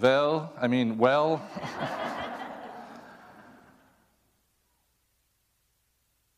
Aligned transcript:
Well, 0.00 0.52
I 0.60 0.66
mean, 0.66 0.98
well. 0.98 1.40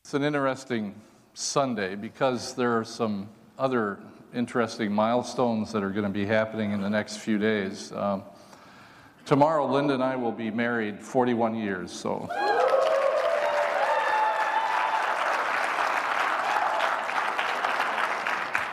it's 0.05 0.15
an 0.15 0.23
interesting 0.23 0.95
Sunday 1.35 1.97
because 1.97 2.55
there 2.55 2.79
are 2.79 2.85
some 2.85 3.29
other 3.59 3.99
interesting 4.33 4.93
milestones 4.93 5.73
that 5.73 5.83
are 5.83 5.91
going 5.91 6.05
to 6.05 6.11
be 6.11 6.25
happening 6.25 6.71
in 6.71 6.81
the 6.81 6.91
next 6.91 7.17
few 7.17 7.37
days. 7.37 7.91
Um, 7.91 8.23
tomorrow, 9.27 9.67
Linda 9.67 9.95
and 9.95 10.05
I 10.05 10.15
will 10.15 10.31
be 10.31 10.53
married 10.53 11.03
41 11.03 11.57
years, 11.57 11.91
so. 11.91 12.29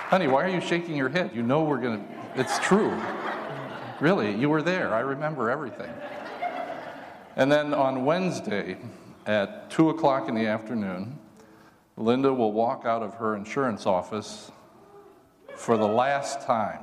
Honey, 0.09 0.27
why 0.27 0.43
are 0.43 0.49
you 0.49 0.61
shaking 0.61 0.95
your 0.95 1.09
head? 1.09 1.31
You 1.33 1.41
know 1.41 1.63
we're 1.63 1.81
going 1.81 2.05
to, 2.05 2.05
it's 2.39 2.59
true. 2.59 2.95
Really, 3.99 4.35
you 4.35 4.49
were 4.49 4.61
there. 4.61 4.93
I 4.93 4.99
remember 4.99 5.49
everything. 5.49 5.91
And 7.37 7.51
then 7.51 7.73
on 7.73 8.03
Wednesday 8.03 8.77
at 9.25 9.69
2 9.71 9.89
o'clock 9.89 10.27
in 10.27 10.35
the 10.35 10.47
afternoon, 10.47 11.17
Linda 11.97 12.33
will 12.33 12.51
walk 12.51 12.85
out 12.85 13.01
of 13.01 13.13
her 13.15 13.35
insurance 13.35 13.85
office 13.85 14.51
for 15.55 15.77
the 15.77 15.87
last 15.87 16.41
time. 16.41 16.79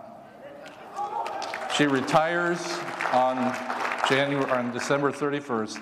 She 1.76 1.86
retires 1.86 2.60
on, 3.12 3.36
January, 4.08 4.50
on 4.50 4.72
December 4.72 5.12
31st 5.12 5.80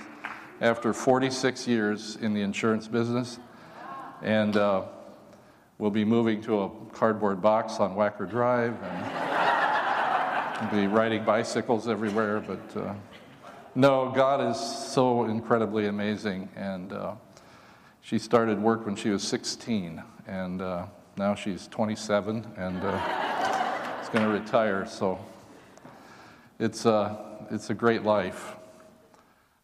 after 0.60 0.92
46 0.92 1.68
years 1.68 2.16
in 2.16 2.34
the 2.34 2.42
insurance 2.42 2.88
business. 2.88 3.38
And 4.22 4.56
uh, 4.56 4.82
we'll 5.78 5.90
be 5.90 6.04
moving 6.04 6.42
to 6.42 6.62
a 6.62 6.70
cardboard 6.92 7.40
box 7.40 7.80
on 7.80 7.94
Wacker 7.94 8.28
Drive 8.28 8.76
and 8.82 9.19
be 10.68 10.86
riding 10.86 11.24
bicycles 11.24 11.88
everywhere. 11.88 12.40
But 12.40 12.76
uh, 12.76 12.94
no, 13.74 14.12
God 14.14 14.50
is 14.50 14.58
so 14.58 15.24
incredibly 15.24 15.86
amazing. 15.86 16.48
And 16.56 16.92
uh, 16.92 17.14
she 18.00 18.18
started 18.18 18.60
work 18.60 18.84
when 18.84 18.96
she 18.96 19.10
was 19.10 19.22
16. 19.22 20.02
And 20.26 20.60
uh, 20.60 20.86
now 21.16 21.34
she's 21.34 21.66
27 21.68 22.46
and 22.56 22.80
uh, 22.82 23.98
is 24.02 24.08
going 24.10 24.24
to 24.24 24.32
retire. 24.32 24.86
So 24.86 25.18
it's, 26.58 26.84
uh, 26.84 27.16
it's 27.50 27.70
a 27.70 27.74
great 27.74 28.02
life. 28.02 28.56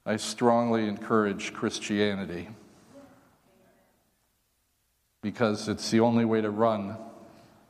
I 0.07 0.17
strongly 0.17 0.89
encourage 0.89 1.53
Christianity 1.53 2.49
because 5.21 5.69
it's 5.69 5.91
the 5.91 6.01
only 6.01 6.25
way 6.25 6.41
to 6.41 6.51
run 6.51 6.97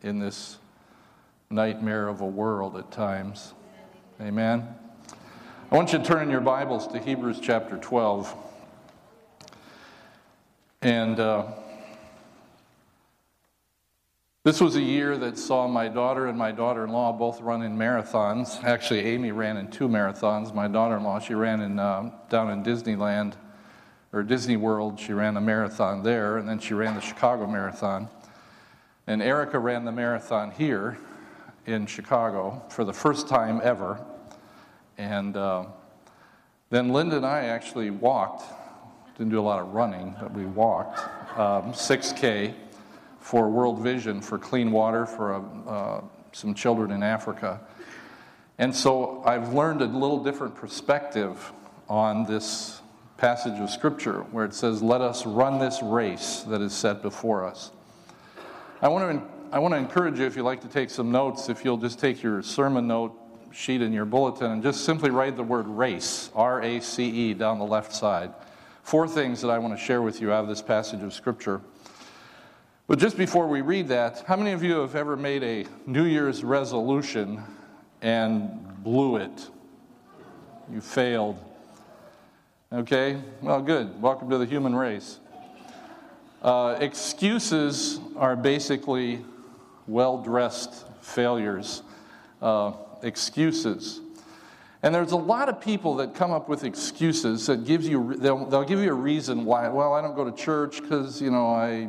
in 0.02 0.18
this 0.18 0.58
nightmare 1.50 2.08
of 2.08 2.20
a 2.20 2.26
world 2.26 2.76
at 2.76 2.90
times. 2.90 3.54
Amen. 4.20 4.66
I 5.70 5.76
want 5.76 5.92
you 5.92 5.98
to 5.98 6.04
turn 6.04 6.24
in 6.24 6.30
your 6.30 6.40
Bibles 6.40 6.88
to 6.88 6.98
Hebrews 6.98 7.38
chapter 7.40 7.76
12. 7.76 8.34
And. 10.82 11.20
Uh, 11.20 11.46
this 14.42 14.60
was 14.60 14.76
a 14.76 14.80
year 14.80 15.18
that 15.18 15.38
saw 15.38 15.66
my 15.66 15.88
daughter 15.88 16.28
and 16.28 16.38
my 16.38 16.52
daughter 16.52 16.84
in 16.84 16.90
law 16.90 17.10
both 17.10 17.40
run 17.40 17.62
in 17.62 17.76
marathons. 17.76 18.62
Actually, 18.62 19.00
Amy 19.00 19.32
ran 19.32 19.56
in 19.56 19.68
two 19.72 19.88
marathons. 19.88 20.54
My 20.54 20.68
daughter 20.68 20.98
in 20.98 21.02
law, 21.02 21.18
she 21.18 21.34
ran 21.34 21.60
in, 21.62 21.80
uh, 21.80 22.12
down 22.30 22.52
in 22.52 22.62
Disneyland 22.62 23.32
or 24.12 24.22
Disney 24.22 24.56
World. 24.56 25.00
She 25.00 25.12
ran 25.12 25.36
a 25.36 25.40
marathon 25.40 26.04
there, 26.04 26.36
and 26.36 26.48
then 26.48 26.60
she 26.60 26.74
ran 26.74 26.94
the 26.94 27.00
Chicago 27.00 27.48
Marathon. 27.48 28.08
And 29.08 29.20
Erica 29.20 29.58
ran 29.58 29.84
the 29.84 29.90
marathon 29.90 30.52
here 30.52 30.96
in 31.66 31.86
Chicago 31.86 32.62
for 32.68 32.84
the 32.84 32.92
first 32.92 33.28
time 33.28 33.60
ever. 33.62 34.00
And 34.98 35.36
uh, 35.36 35.66
then 36.70 36.90
Linda 36.90 37.16
and 37.16 37.26
I 37.26 37.46
actually 37.46 37.90
walked, 37.90 38.44
didn't 39.18 39.32
do 39.32 39.40
a 39.40 39.42
lot 39.42 39.60
of 39.60 39.74
running, 39.74 40.16
but 40.20 40.32
we 40.32 40.46
walked 40.46 40.98
um, 41.38 41.72
6K 41.72 42.54
for 43.20 43.50
World 43.50 43.80
Vision 43.80 44.20
for 44.20 44.38
clean 44.38 44.70
water 44.70 45.04
for 45.04 45.34
uh, 45.66 46.00
some 46.32 46.54
children 46.54 46.92
in 46.92 47.02
Africa. 47.02 47.60
And 48.58 48.74
so 48.74 49.22
I've 49.26 49.52
learned 49.52 49.82
a 49.82 49.86
little 49.86 50.22
different 50.22 50.54
perspective 50.54 51.52
on 51.88 52.24
this 52.24 52.80
passage 53.16 53.58
of 53.60 53.70
Scripture 53.70 54.20
where 54.30 54.44
it 54.44 54.54
says, 54.54 54.82
Let 54.82 55.00
us 55.00 55.26
run 55.26 55.58
this 55.58 55.82
race 55.82 56.42
that 56.48 56.60
is 56.60 56.72
set 56.72 57.02
before 57.02 57.44
us. 57.44 57.70
I 58.80 58.88
want 58.88 59.20
to, 59.20 59.35
I 59.52 59.60
want 59.60 59.74
to 59.74 59.78
encourage 59.78 60.18
you, 60.18 60.26
if 60.26 60.34
you'd 60.34 60.42
like 60.42 60.60
to 60.62 60.68
take 60.68 60.90
some 60.90 61.12
notes, 61.12 61.48
if 61.48 61.64
you'll 61.64 61.76
just 61.76 62.00
take 62.00 62.20
your 62.20 62.42
sermon 62.42 62.88
note 62.88 63.16
sheet 63.52 63.80
in 63.80 63.92
your 63.92 64.04
bulletin 64.04 64.50
and 64.50 64.62
just 64.62 64.84
simply 64.84 65.10
write 65.10 65.36
the 65.36 65.42
word 65.42 65.68
race, 65.68 66.30
R 66.34 66.62
A 66.62 66.80
C 66.80 67.30
E, 67.30 67.34
down 67.34 67.60
the 67.60 67.64
left 67.64 67.94
side. 67.94 68.32
Four 68.82 69.06
things 69.06 69.40
that 69.42 69.48
I 69.48 69.58
want 69.58 69.78
to 69.78 69.82
share 69.82 70.02
with 70.02 70.20
you 70.20 70.32
out 70.32 70.42
of 70.42 70.48
this 70.48 70.60
passage 70.60 71.02
of 71.02 71.14
Scripture. 71.14 71.60
But 72.88 72.98
just 72.98 73.16
before 73.16 73.46
we 73.46 73.60
read 73.60 73.86
that, 73.88 74.24
how 74.26 74.36
many 74.36 74.50
of 74.50 74.64
you 74.64 74.80
have 74.80 74.96
ever 74.96 75.16
made 75.16 75.44
a 75.44 75.64
New 75.86 76.04
Year's 76.04 76.42
resolution 76.42 77.40
and 78.02 78.82
blew 78.82 79.16
it? 79.16 79.48
You 80.72 80.80
failed. 80.80 81.38
Okay? 82.72 83.22
Well, 83.42 83.62
good. 83.62 84.02
Welcome 84.02 84.28
to 84.30 84.38
the 84.38 84.46
human 84.46 84.74
race. 84.74 85.20
Uh, 86.42 86.76
excuses 86.80 88.00
are 88.16 88.34
basically 88.34 89.24
well 89.86 90.22
dressed 90.22 90.86
failures. 91.00 91.82
Uh, 92.42 92.72
excuses. 93.02 94.00
And 94.82 94.94
there's 94.94 95.12
a 95.12 95.16
lot 95.16 95.48
of 95.48 95.60
people 95.60 95.96
that 95.96 96.14
come 96.14 96.30
up 96.30 96.48
with 96.48 96.64
excuses 96.64 97.46
that 97.46 97.64
gives 97.64 97.88
you 97.88 98.14
they'll, 98.18 98.44
they'll 98.46 98.64
give 98.64 98.80
you 98.80 98.90
a 98.90 98.94
reason 98.94 99.44
why. 99.44 99.68
Well, 99.68 99.94
I 99.94 100.00
don't 100.00 100.14
go 100.14 100.24
to 100.28 100.36
church 100.36 100.82
because 100.82 101.20
you 101.20 101.30
know 101.30 101.48
I 101.48 101.88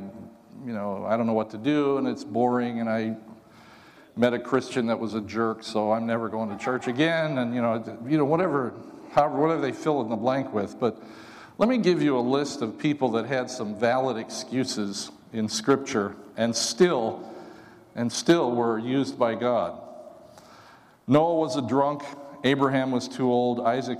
you 0.66 0.74
know, 0.74 1.06
I 1.06 1.16
don't 1.16 1.28
know 1.28 1.34
what 1.34 1.52
to 1.52 1.58
do 1.58 1.98
and 1.98 2.08
it's 2.08 2.24
boring 2.24 2.80
and 2.80 2.90
I 2.90 3.16
met 4.16 4.34
a 4.34 4.40
Christian 4.40 4.88
that 4.88 5.00
was 5.00 5.14
a 5.14 5.22
jerk, 5.22 5.64
so 5.64 5.92
I'm 5.92 6.08
never 6.08 6.28
going 6.28 6.50
to 6.50 6.64
church 6.64 6.88
again 6.88 7.38
and 7.38 7.54
you 7.54 7.62
know, 7.62 8.00
you 8.08 8.18
know 8.18 8.26
whatever 8.26 8.74
however 9.12 9.38
whatever 9.38 9.62
they 9.62 9.72
fill 9.72 10.02
in 10.02 10.10
the 10.10 10.16
blank 10.16 10.54
with, 10.54 10.80
but 10.80 11.02
let 11.60 11.70
me 11.70 11.78
give 11.78 12.02
you 12.02 12.18
a 12.18 12.22
list 12.22 12.62
of 12.62 12.78
people 12.78 13.10
that 13.12 13.26
had 13.26 13.50
some 13.50 13.76
valid 13.80 14.18
excuses 14.18 15.12
in 15.34 15.50
scripture 15.50 16.16
and 16.36 16.56
still 16.56 17.24
and 17.98 18.10
still 18.10 18.52
were 18.52 18.80
used 18.80 19.20
by 19.20 19.36
God. 19.36 19.82
Noah 21.08 21.36
was 21.36 21.58
a 21.58 21.62
drunk, 21.62 22.04
Abraham 22.46 22.92
was 22.92 23.10
too 23.10 23.30
old, 23.30 23.60
Isaac 23.60 24.00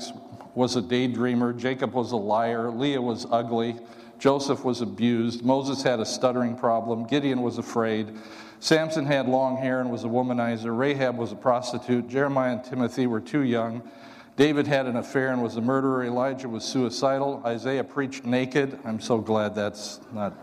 was 0.56 0.78
a 0.78 0.82
daydreamer, 0.82 1.58
Jacob 1.58 1.94
was 1.94 2.14
a 2.14 2.18
liar, 2.18 2.70
Leah 2.70 3.02
was 3.02 3.26
ugly, 3.32 3.76
Joseph 4.20 4.64
was 4.64 4.82
abused. 4.82 5.44
Moses 5.44 5.84
had 5.84 6.00
a 6.00 6.06
stuttering 6.06 6.56
problem. 6.56 7.06
Gideon 7.06 7.42
was 7.42 7.60
afraid. 7.60 8.16
Samson 8.60 9.06
had 9.06 9.28
long 9.28 9.58
hair 9.58 9.80
and 9.80 9.92
was 9.92 10.04
a 10.04 10.08
womanizer. 10.08 10.76
Rahab 10.76 11.18
was 11.18 11.32
a 11.32 11.36
prostitute. 11.36 12.08
Jeremiah 12.08 12.54
and 12.54 12.64
Timothy 12.64 13.06
were 13.06 13.22
too 13.22 13.44
young. 13.44 13.84
David 14.36 14.66
had 14.66 14.88
an 14.88 14.98
affair 14.98 15.32
and 15.32 15.44
was 15.44 15.56
a 15.56 15.62
murderer. 15.62 16.04
Elijah 16.04 16.50
was 16.50 16.64
suicidal. 16.64 17.42
Isaiah 17.46 17.84
preached 17.84 18.26
naked. 18.26 18.80
I'm 18.86 19.00
so 19.00 19.20
glad 19.20 19.54
that's 19.54 20.00
not. 20.12 20.34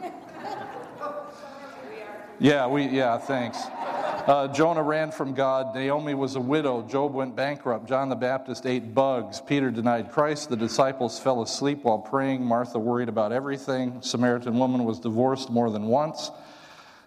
Yeah, 2.44 2.66
we 2.66 2.84
yeah, 2.88 3.16
thanks. 3.16 3.56
Uh, 3.64 4.48
Jonah 4.48 4.82
ran 4.82 5.10
from 5.10 5.32
God. 5.32 5.74
Naomi 5.74 6.12
was 6.12 6.36
a 6.36 6.40
widow. 6.40 6.82
Job 6.82 7.14
went 7.14 7.34
bankrupt. 7.34 7.88
John 7.88 8.10
the 8.10 8.16
Baptist 8.16 8.66
ate 8.66 8.94
bugs. 8.94 9.40
Peter 9.40 9.70
denied 9.70 10.12
Christ. 10.12 10.50
The 10.50 10.56
disciples 10.56 11.18
fell 11.18 11.40
asleep 11.40 11.84
while 11.84 12.00
praying. 12.00 12.44
Martha 12.44 12.78
worried 12.78 13.08
about 13.08 13.32
everything. 13.32 14.02
Samaritan 14.02 14.58
woman 14.58 14.84
was 14.84 15.00
divorced 15.00 15.48
more 15.48 15.70
than 15.70 15.86
once. 15.86 16.30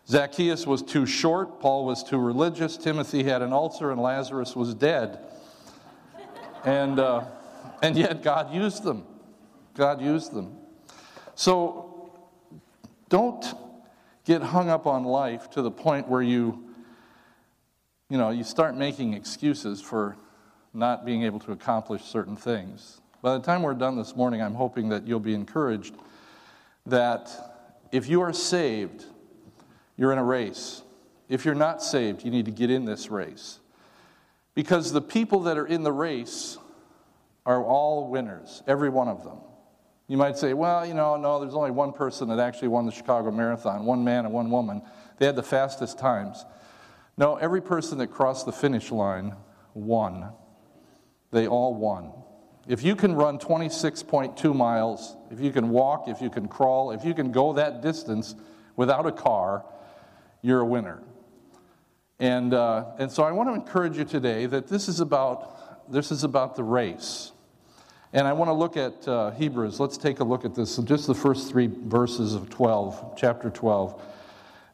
Zacchaeus 0.07 0.65
was 0.65 0.81
too 0.81 1.05
short. 1.05 1.59
Paul 1.59 1.85
was 1.85 2.03
too 2.03 2.17
religious. 2.17 2.75
Timothy 2.75 3.21
had 3.21 3.43
an 3.43 3.53
ulcer, 3.53 3.91
and 3.91 4.01
Lazarus 4.01 4.55
was 4.55 4.73
dead. 4.73 5.19
And, 6.65 6.99
uh, 6.99 7.25
and 7.83 7.95
yet 7.95 8.23
God 8.23 8.51
used 8.51 8.81
them. 8.81 9.05
God 9.75 10.01
used 10.01 10.33
them. 10.33 10.57
So 11.35 12.11
don't 13.07 13.66
get 14.27 14.43
hung 14.43 14.69
up 14.69 14.85
on 14.85 15.05
life 15.05 15.49
to 15.51 15.61
the 15.61 15.71
point 15.71 16.07
where 16.07 16.21
you 16.21 16.63
you 18.09 18.17
know, 18.17 18.29
you 18.29 18.43
start 18.43 18.75
making 18.75 19.13
excuses 19.13 19.81
for 19.81 20.15
not 20.73 21.05
being 21.05 21.23
able 21.23 21.39
to 21.39 21.51
accomplish 21.51 22.03
certain 22.03 22.37
things. 22.37 23.01
By 23.21 23.33
the 23.33 23.43
time 23.43 23.61
we're 23.63 23.73
done 23.73 23.97
this 23.97 24.15
morning, 24.15 24.41
I'm 24.41 24.53
hoping 24.53 24.89
that 24.89 25.05
you'll 25.05 25.19
be 25.19 25.33
encouraged 25.33 25.93
that 26.85 27.29
if 27.91 28.07
you 28.07 28.21
are 28.21 28.31
saved, 28.31 29.03
you're 29.97 30.13
in 30.13 30.17
a 30.17 30.23
race. 30.23 30.83
If 31.27 31.43
you're 31.43 31.55
not 31.55 31.83
saved, 31.83 32.23
you 32.23 32.31
need 32.31 32.45
to 32.45 32.51
get 32.51 32.71
in 32.71 32.85
this 32.85 33.09
race. 33.09 33.59
Because 34.55 34.93
the 34.93 35.01
people 35.01 35.41
that 35.41 35.57
are 35.57 35.67
in 35.67 35.83
the 35.83 35.91
race 35.91 36.57
are 37.45 37.61
all 37.61 38.09
winners, 38.09 38.63
every 38.67 38.89
one 38.89 39.09
of 39.09 39.25
them. 39.25 39.39
You 40.07 40.15
might 40.15 40.37
say, 40.37 40.53
well, 40.53 40.85
you 40.85 40.93
know, 40.93 41.17
no, 41.17 41.39
there's 41.39 41.53
only 41.53 41.71
one 41.71 41.91
person 41.91 42.29
that 42.29 42.39
actually 42.39 42.69
won 42.69 42.85
the 42.85 42.91
Chicago 42.91 43.29
Marathon, 43.29 43.85
one 43.85 44.03
man 44.03 44.25
and 44.25 44.33
one 44.33 44.49
woman. 44.49 44.81
They 45.17 45.25
had 45.25 45.35
the 45.35 45.43
fastest 45.43 45.99
times. 45.99 46.45
No, 47.17 47.35
every 47.35 47.61
person 47.61 47.97
that 47.97 48.07
crossed 48.07 48.45
the 48.45 48.51
finish 48.51 48.91
line 48.91 49.35
won. 49.73 50.31
they 51.31 51.47
all 51.47 51.75
won. 51.75 52.13
If 52.67 52.83
you 52.83 52.95
can 52.95 53.15
run 53.15 53.37
26.2 53.37 54.55
miles, 54.55 55.15
if 55.31 55.39
you 55.39 55.51
can 55.51 55.69
walk, 55.69 56.07
if 56.07 56.21
you 56.21 56.29
can 56.29 56.47
crawl, 56.47 56.91
if 56.91 57.03
you 57.03 57.13
can 57.13 57.31
go 57.31 57.53
that 57.53 57.81
distance 57.81 58.35
without 58.75 59.05
a 59.05 59.11
car, 59.11 59.65
you're 60.41 60.61
a 60.61 60.65
winner. 60.65 61.01
And, 62.19 62.53
uh, 62.53 62.91
and 62.97 63.11
so 63.11 63.23
I 63.23 63.31
want 63.31 63.49
to 63.49 63.53
encourage 63.53 63.97
you 63.97 64.03
today 64.03 64.45
that 64.47 64.67
this 64.67 64.87
is 64.87 64.99
about, 64.99 65.91
this 65.91 66.11
is 66.11 66.23
about 66.23 66.55
the 66.55 66.63
race. 66.63 67.31
And 68.13 68.25
I 68.25 68.33
want 68.33 68.49
to 68.49 68.53
look 68.53 68.77
at 68.77 69.07
uh, 69.07 69.31
Hebrews. 69.31 69.79
Let's 69.79 69.97
take 69.97 70.19
a 70.19 70.23
look 70.23 70.45
at 70.45 70.55
this, 70.55 70.77
just 70.77 71.07
the 71.07 71.13
first 71.13 71.49
three 71.49 71.67
verses 71.67 72.33
of 72.33 72.49
12, 72.49 73.15
chapter 73.17 73.49
12. 73.49 74.01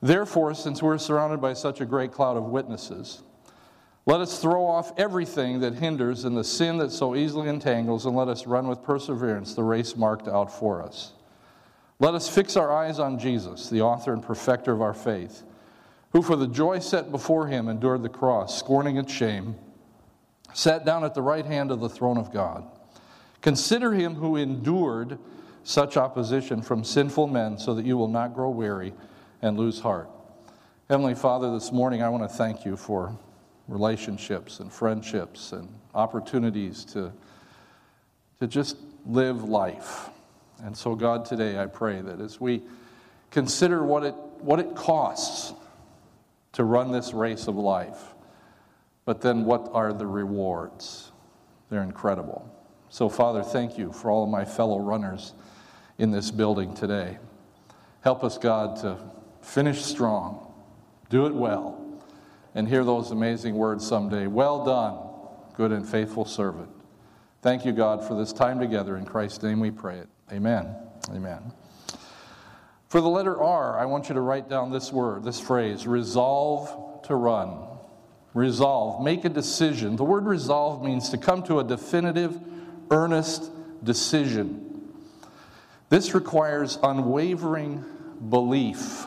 Therefore, 0.01 0.53
since 0.53 0.83
we're 0.83 0.97
surrounded 0.97 1.41
by 1.41 1.53
such 1.53 1.81
a 1.81 1.85
great 1.85 2.11
cloud 2.11 2.37
of 2.37 2.43
witnesses, 2.45 3.23
let 4.05 4.19
us 4.19 4.39
throw 4.39 4.65
off 4.65 4.91
everything 4.97 5.61
that 5.61 5.75
hinders 5.75 6.25
and 6.25 6.35
the 6.35 6.43
sin 6.43 6.77
that 6.79 6.91
so 6.91 7.15
easily 7.15 7.47
entangles, 7.47 8.05
and 8.05 8.15
let 8.15 8.27
us 8.27 8.45
run 8.45 8.67
with 8.67 8.83
perseverance 8.83 9.55
the 9.55 9.63
race 9.63 9.95
marked 9.95 10.27
out 10.27 10.51
for 10.51 10.83
us. 10.83 11.13
Let 11.99 12.13
us 12.13 12.27
fix 12.27 12.57
our 12.57 12.71
eyes 12.71 12.99
on 12.99 13.17
Jesus, 13.17 13.69
the 13.69 13.81
author 13.81 14.11
and 14.11 14.21
perfecter 14.21 14.73
of 14.73 14.81
our 14.81 14.93
faith, 14.93 15.43
who 16.11 16.21
for 16.21 16.35
the 16.35 16.47
joy 16.47 16.79
set 16.79 17.11
before 17.11 17.47
him 17.47 17.69
endured 17.69 18.03
the 18.03 18.09
cross, 18.09 18.59
scorning 18.59 18.97
its 18.97 19.11
shame, 19.11 19.55
sat 20.53 20.85
down 20.85 21.05
at 21.05 21.13
the 21.13 21.21
right 21.21 21.45
hand 21.45 21.71
of 21.71 21.79
the 21.79 21.89
throne 21.89 22.17
of 22.17 22.31
God. 22.33 22.69
Consider 23.43 23.91
him 23.91 24.15
who 24.15 24.37
endured 24.37 25.19
such 25.63 25.97
opposition 25.97 26.61
from 26.61 26.81
sinful 26.83 27.27
men, 27.27 27.57
so 27.57 27.73
that 27.73 27.85
you 27.85 27.97
will 27.97 28.07
not 28.07 28.33
grow 28.33 28.49
weary 28.49 28.93
and 29.41 29.57
lose 29.57 29.81
heart. 29.81 30.09
Heavenly 30.89 31.13
Father, 31.13 31.51
this 31.51 31.69
morning 31.71 32.01
I 32.01 32.07
want 32.07 32.23
to 32.23 32.33
thank 32.35 32.63
you 32.63 32.77
for 32.77 33.17
relationships 33.67 34.61
and 34.61 34.71
friendships 34.71 35.51
and 35.51 35.67
opportunities 35.93 36.85
to, 36.85 37.11
to 38.39 38.47
just 38.47 38.77
live 39.05 39.43
life. 39.43 40.09
And 40.63 40.75
so, 40.75 40.95
God, 40.95 41.25
today 41.25 41.59
I 41.59 41.65
pray 41.65 41.99
that 41.99 42.21
as 42.21 42.39
we 42.39 42.61
consider 43.29 43.83
what 43.83 44.05
it, 44.05 44.15
what 44.39 44.61
it 44.61 44.73
costs 44.73 45.53
to 46.53 46.63
run 46.63 46.93
this 46.93 47.13
race 47.13 47.47
of 47.47 47.55
life, 47.57 48.13
but 49.03 49.19
then 49.19 49.43
what 49.43 49.69
are 49.73 49.91
the 49.91 50.07
rewards? 50.07 51.11
They're 51.69 51.83
incredible. 51.83 52.49
So, 52.93 53.09
Father, 53.09 53.41
thank 53.41 53.79
you 53.79 53.91
for 53.91 54.11
all 54.11 54.23
of 54.23 54.29
my 54.29 54.45
fellow 54.45 54.77
runners 54.77 55.33
in 55.97 56.11
this 56.11 56.29
building 56.29 56.75
today. 56.75 57.17
Help 58.01 58.23
us, 58.23 58.37
God, 58.37 58.79
to 58.81 58.99
finish 59.41 59.81
strong, 59.83 60.53
do 61.09 61.25
it 61.25 61.33
well 61.33 61.83
and 62.53 62.67
hear 62.67 62.83
those 62.83 63.09
amazing 63.09 63.55
words 63.55 63.83
someday. 63.83 64.27
Well 64.27 64.63
done, 64.63 64.99
good 65.55 65.71
and 65.71 65.89
faithful 65.89 66.23
servant. 66.23 66.69
Thank 67.41 67.65
you, 67.65 67.71
God, 67.71 68.07
for 68.07 68.13
this 68.13 68.31
time 68.31 68.59
together. 68.59 68.95
In 68.95 69.05
Christ's 69.05 69.41
name 69.41 69.59
we 69.59 69.71
pray 69.71 69.97
it. 69.97 70.07
Amen. 70.31 70.75
Amen. 71.09 71.51
For 72.89 73.01
the 73.01 73.09
letter 73.09 73.41
R, 73.41 73.79
I 73.79 73.85
want 73.85 74.07
you 74.07 74.13
to 74.13 74.21
write 74.21 74.49
down 74.49 74.71
this 74.71 74.93
word, 74.93 75.23
this 75.23 75.39
phrase 75.39 75.87
resolve 75.87 77.01
to 77.07 77.15
run. 77.15 77.57
Resolve, 78.35 79.03
make 79.03 79.25
a 79.25 79.29
decision. 79.29 79.95
The 79.95 80.03
word 80.03 80.27
resolve 80.27 80.83
means 80.83 81.09
to 81.09 81.17
come 81.17 81.41
to 81.43 81.57
a 81.57 81.63
definitive, 81.63 82.39
earnest 82.91 83.49
decision. 83.83 84.91
This 85.89 86.13
requires 86.13 86.79
unwavering 86.81 87.83
belief. 88.29 89.05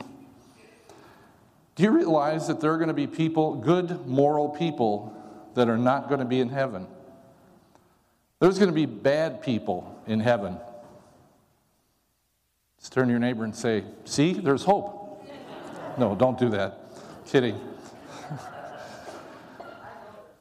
Do 1.74 1.82
you 1.82 1.90
realize 1.90 2.48
that 2.48 2.60
there 2.60 2.72
are 2.72 2.78
going 2.78 2.88
to 2.88 2.94
be 2.94 3.06
people, 3.06 3.56
good, 3.56 4.06
moral 4.06 4.48
people, 4.48 5.12
that 5.54 5.68
are 5.68 5.76
not 5.76 6.08
going 6.08 6.20
to 6.20 6.26
be 6.26 6.40
in 6.40 6.48
heaven? 6.48 6.86
There's 8.38 8.58
going 8.58 8.70
to 8.70 8.74
be 8.74 8.86
bad 8.86 9.42
people 9.42 10.02
in 10.06 10.20
heaven. 10.20 10.58
Let's 12.78 12.90
turn 12.90 13.06
to 13.06 13.10
your 13.10 13.20
neighbor 13.20 13.44
and 13.44 13.54
say, 13.54 13.84
See, 14.04 14.34
there's 14.34 14.62
hope. 14.62 15.02
No, 15.98 16.14
don't 16.14 16.38
do 16.38 16.50
that. 16.50 16.80
Kidding. 17.26 17.58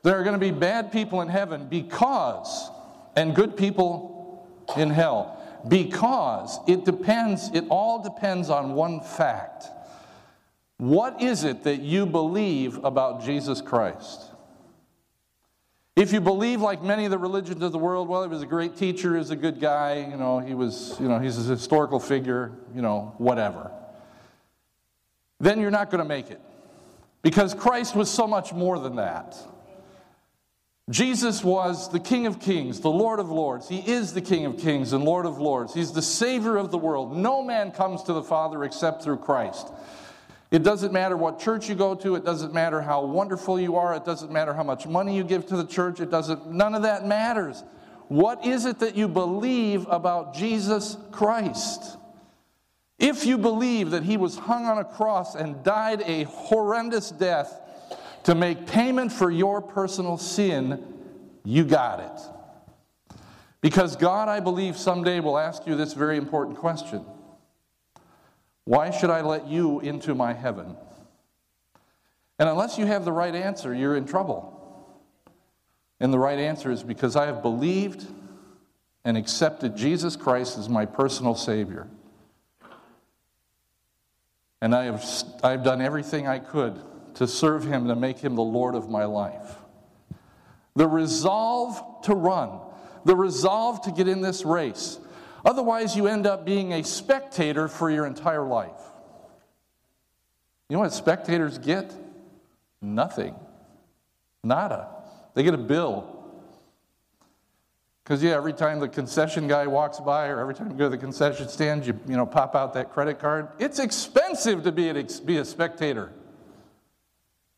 there 0.03 0.19
are 0.19 0.23
going 0.23 0.33
to 0.33 0.39
be 0.39 0.51
bad 0.51 0.91
people 0.91 1.21
in 1.21 1.27
heaven 1.27 1.67
because, 1.67 2.69
and 3.15 3.35
good 3.35 3.55
people 3.55 4.47
in 4.75 4.89
hell, 4.89 5.41
because 5.67 6.59
it 6.67 6.85
depends, 6.85 7.49
it 7.53 7.65
all 7.69 8.01
depends 8.01 8.49
on 8.49 8.73
one 8.73 9.01
fact 9.01 9.65
what 10.77 11.21
is 11.21 11.43
it 11.43 11.63
that 11.63 11.81
you 11.81 12.05
believe 12.05 12.83
about 12.83 13.23
Jesus 13.23 13.61
Christ? 13.61 14.31
If 15.95 16.11
you 16.11 16.19
believe, 16.19 16.59
like 16.59 16.83
many 16.83 17.05
of 17.05 17.11
the 17.11 17.17
religions 17.17 17.63
of 17.63 17.71
the 17.71 17.77
world, 17.77 18.09
well, 18.09 18.23
he 18.23 18.27
was 18.27 18.41
a 18.41 18.45
great 18.45 18.75
teacher, 18.75 19.13
he 19.13 19.17
was 19.17 19.31
a 19.31 19.37
good 19.37 19.61
guy, 19.61 20.05
you 20.09 20.17
know, 20.17 20.39
he 20.39 20.53
was, 20.53 20.97
you 20.99 21.07
know, 21.07 21.19
he's 21.19 21.37
a 21.37 21.49
historical 21.49 22.01
figure, 22.01 22.51
you 22.75 22.81
know, 22.81 23.15
whatever, 23.17 23.71
then 25.39 25.61
you're 25.61 25.71
not 25.71 25.89
going 25.89 26.03
to 26.03 26.07
make 26.07 26.29
it. 26.29 26.41
Because 27.21 27.53
Christ 27.53 27.95
was 27.95 28.09
so 28.09 28.27
much 28.27 28.51
more 28.53 28.77
than 28.77 28.97
that. 28.97 29.37
Jesus 30.91 31.43
was 31.43 31.89
the 31.89 31.99
King 31.99 32.27
of 32.27 32.39
Kings, 32.39 32.79
the 32.79 32.91
Lord 32.91 33.19
of 33.19 33.31
Lords. 33.31 33.67
He 33.67 33.79
is 33.79 34.13
the 34.13 34.21
King 34.21 34.45
of 34.45 34.57
Kings 34.57 34.93
and 34.93 35.03
Lord 35.03 35.25
of 35.25 35.39
Lords. 35.39 35.73
He's 35.73 35.91
the 35.91 36.01
Savior 36.01 36.57
of 36.57 36.69
the 36.69 36.77
world. 36.77 37.17
No 37.17 37.43
man 37.43 37.71
comes 37.71 38.03
to 38.03 38.13
the 38.13 38.21
Father 38.21 38.63
except 38.63 39.03
through 39.03 39.17
Christ. 39.17 39.67
It 40.51 40.61
doesn't 40.61 40.93
matter 40.93 41.17
what 41.17 41.39
church 41.39 41.67
you 41.67 41.73
go 41.73 41.95
to, 41.95 42.13
it 42.13 42.23
doesn't 42.23 42.53
matter 42.53 42.81
how 42.81 43.03
wonderful 43.03 43.59
you 43.59 43.77
are, 43.77 43.95
it 43.95 44.05
doesn't 44.05 44.31
matter 44.31 44.53
how 44.53 44.63
much 44.63 44.85
money 44.85 45.17
you 45.17 45.23
give 45.23 45.47
to 45.47 45.57
the 45.57 45.65
church, 45.65 45.99
it 45.99 46.11
doesn't 46.11 46.51
none 46.51 46.75
of 46.75 46.83
that 46.83 47.07
matters. 47.07 47.63
What 48.07 48.45
is 48.45 48.65
it 48.65 48.77
that 48.79 48.95
you 48.95 49.07
believe 49.07 49.87
about 49.89 50.35
Jesus 50.35 50.97
Christ? 51.11 51.97
If 52.99 53.25
you 53.25 53.39
believe 53.39 53.89
that 53.89 54.03
he 54.03 54.17
was 54.17 54.37
hung 54.37 54.65
on 54.65 54.77
a 54.77 54.85
cross 54.85 55.33
and 55.33 55.63
died 55.63 56.03
a 56.05 56.23
horrendous 56.25 57.09
death 57.09 57.59
to 58.25 58.33
make 58.33 58.65
payment 58.65 59.11
for 59.11 59.29
your 59.29 59.61
personal 59.61 60.17
sin, 60.17 60.83
you 61.43 61.63
got 61.63 61.99
it. 61.99 63.19
Because 63.61 63.95
God, 63.95 64.29
I 64.29 64.39
believe, 64.39 64.77
someday 64.77 65.19
will 65.19 65.37
ask 65.37 65.65
you 65.67 65.75
this 65.75 65.93
very 65.93 66.17
important 66.17 66.57
question 66.57 67.05
why 68.65 68.89
should 68.89 69.11
I 69.11 69.21
let 69.21 69.47
you 69.47 69.79
into 69.79 70.15
my 70.15 70.33
heaven? 70.33 70.75
And 72.39 72.49
unless 72.49 72.79
you 72.79 72.87
have 72.87 73.05
the 73.05 73.11
right 73.11 73.33
answer, 73.33 73.73
you're 73.73 73.95
in 73.95 74.05
trouble. 74.05 74.51
And 75.99 76.11
the 76.11 76.17
right 76.17 76.39
answer 76.39 76.71
is 76.71 76.81
because 76.81 77.15
I 77.15 77.27
have 77.27 77.43
believed 77.43 78.07
and 79.05 79.17
accepted 79.17 79.77
Jesus 79.77 80.15
Christ 80.15 80.57
as 80.57 80.67
my 80.67 80.87
personal 80.87 81.35
Savior. 81.35 81.87
And 84.61 84.73
I 84.73 84.85
have 84.85 85.05
I've 85.43 85.63
done 85.63 85.79
everything 85.79 86.27
I 86.27 86.39
could 86.39 86.81
to 87.15 87.27
serve 87.27 87.65
Him, 87.65 87.87
to 87.87 87.95
make 87.95 88.19
Him 88.19 88.35
the 88.35 88.43
Lord 88.43 88.75
of 88.75 88.89
my 88.89 89.05
life. 89.05 89.55
The 90.75 90.87
resolve 90.87 92.03
to 92.03 92.13
run, 92.13 92.59
the 93.05 93.15
resolve 93.15 93.81
to 93.83 93.91
get 93.91 94.07
in 94.07 94.21
this 94.21 94.45
race, 94.45 94.99
Otherwise, 95.45 95.95
you 95.95 96.07
end 96.07 96.25
up 96.25 96.43
being 96.43 96.73
a 96.73 96.83
spectator 96.83 97.67
for 97.67 97.91
your 97.91 98.07
entire 98.07 98.43
life. 98.43 98.81
You 100.67 100.75
know 100.75 100.79
what 100.79 100.91
spectators 100.91 101.59
get? 101.59 101.93
Nothing. 102.81 103.35
Nada. 104.43 104.87
They 105.35 105.43
get 105.43 105.53
a 105.53 105.59
bill. 105.59 106.11
Because, 108.03 108.23
yeah, 108.23 108.31
every 108.31 108.53
time 108.53 108.79
the 108.79 108.87
concession 108.87 109.47
guy 109.47 109.67
walks 109.67 109.99
by 109.99 110.27
or 110.27 110.39
every 110.39 110.55
time 110.55 110.71
you 110.71 110.77
go 110.77 110.85
to 110.85 110.89
the 110.89 110.97
concession 110.97 111.47
stand, 111.47 111.85
you, 111.85 111.99
you 112.07 112.15
know, 112.15 112.25
pop 112.25 112.55
out 112.55 112.73
that 112.73 112.91
credit 112.91 113.19
card. 113.19 113.49
It's 113.59 113.77
expensive 113.77 114.63
to 114.63 114.71
be, 114.71 114.89
a 114.89 115.03
be 115.23 115.37
a 115.37 115.45
spectator. 115.45 116.11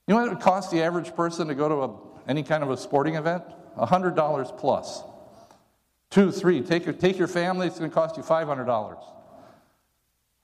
You 0.08 0.14
know 0.14 0.22
what 0.22 0.28
it 0.28 0.36
would 0.36 0.44
cost 0.44 0.72
the 0.72 0.82
average 0.82 1.14
person 1.16 1.50
to 1.50 1.56
go 1.56 1.68
to 1.68 1.76
a, 1.76 2.30
any 2.30 2.42
kind 2.42 2.64
of 2.64 2.72
a 2.72 2.78
sporting 2.78 3.16
event? 3.16 3.44
$100 3.78 4.58
plus. 4.58 5.04
Two, 6.10 6.32
three, 6.32 6.62
take 6.62 6.86
your, 6.86 6.94
take 6.94 7.18
your 7.18 7.28
family, 7.28 7.68
it's 7.68 7.78
going 7.78 7.92
to 7.92 7.94
cost 7.94 8.16
you 8.16 8.24
$500. 8.24 9.04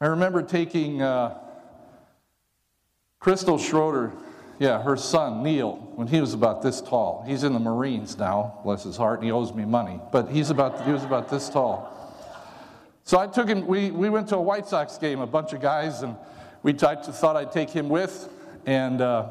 I 0.02 0.06
remember 0.08 0.42
taking 0.42 1.02
uh, 1.02 1.38
Crystal 3.22 3.58
Schroeder, 3.58 4.12
yeah, 4.60 4.84
her 4.84 4.98
son, 4.98 5.42
Neil, 5.42 5.78
when 5.96 6.08
he 6.08 6.20
was 6.20 6.34
about 6.34 6.62
this 6.62 6.82
tall. 6.82 7.24
He's 7.26 7.46
in 7.46 7.54
the 7.54 7.60
Marines 7.60 8.18
now, 8.18 8.60
bless 8.66 8.84
his 8.84 8.98
heart, 8.98 9.20
and 9.20 9.26
he 9.26 9.32
owes 9.32 9.54
me 9.54 9.64
money, 9.64 10.02
but 10.12 10.30
he's 10.30 10.50
about, 10.50 10.86
he 10.86 10.92
was 10.92 11.06
about 11.06 11.30
this 11.30 11.48
tall. 11.48 11.90
So 13.06 13.18
I 13.18 13.28
took 13.28 13.48
him, 13.48 13.66
we, 13.66 13.92
we 13.92 14.10
went 14.10 14.28
to 14.30 14.36
a 14.36 14.42
White 14.42 14.68
Sox 14.68 14.98
game, 14.98 15.22
a 15.22 15.28
bunch 15.28 15.54
of 15.54 15.62
guys, 15.62 16.04
and 16.04 16.18
we 16.64 16.74
thought 16.74 17.38
I'd 17.38 17.54
take 17.54 17.70
him 17.70 17.88
with. 17.88 18.30
And 18.66 19.02
uh, 19.02 19.30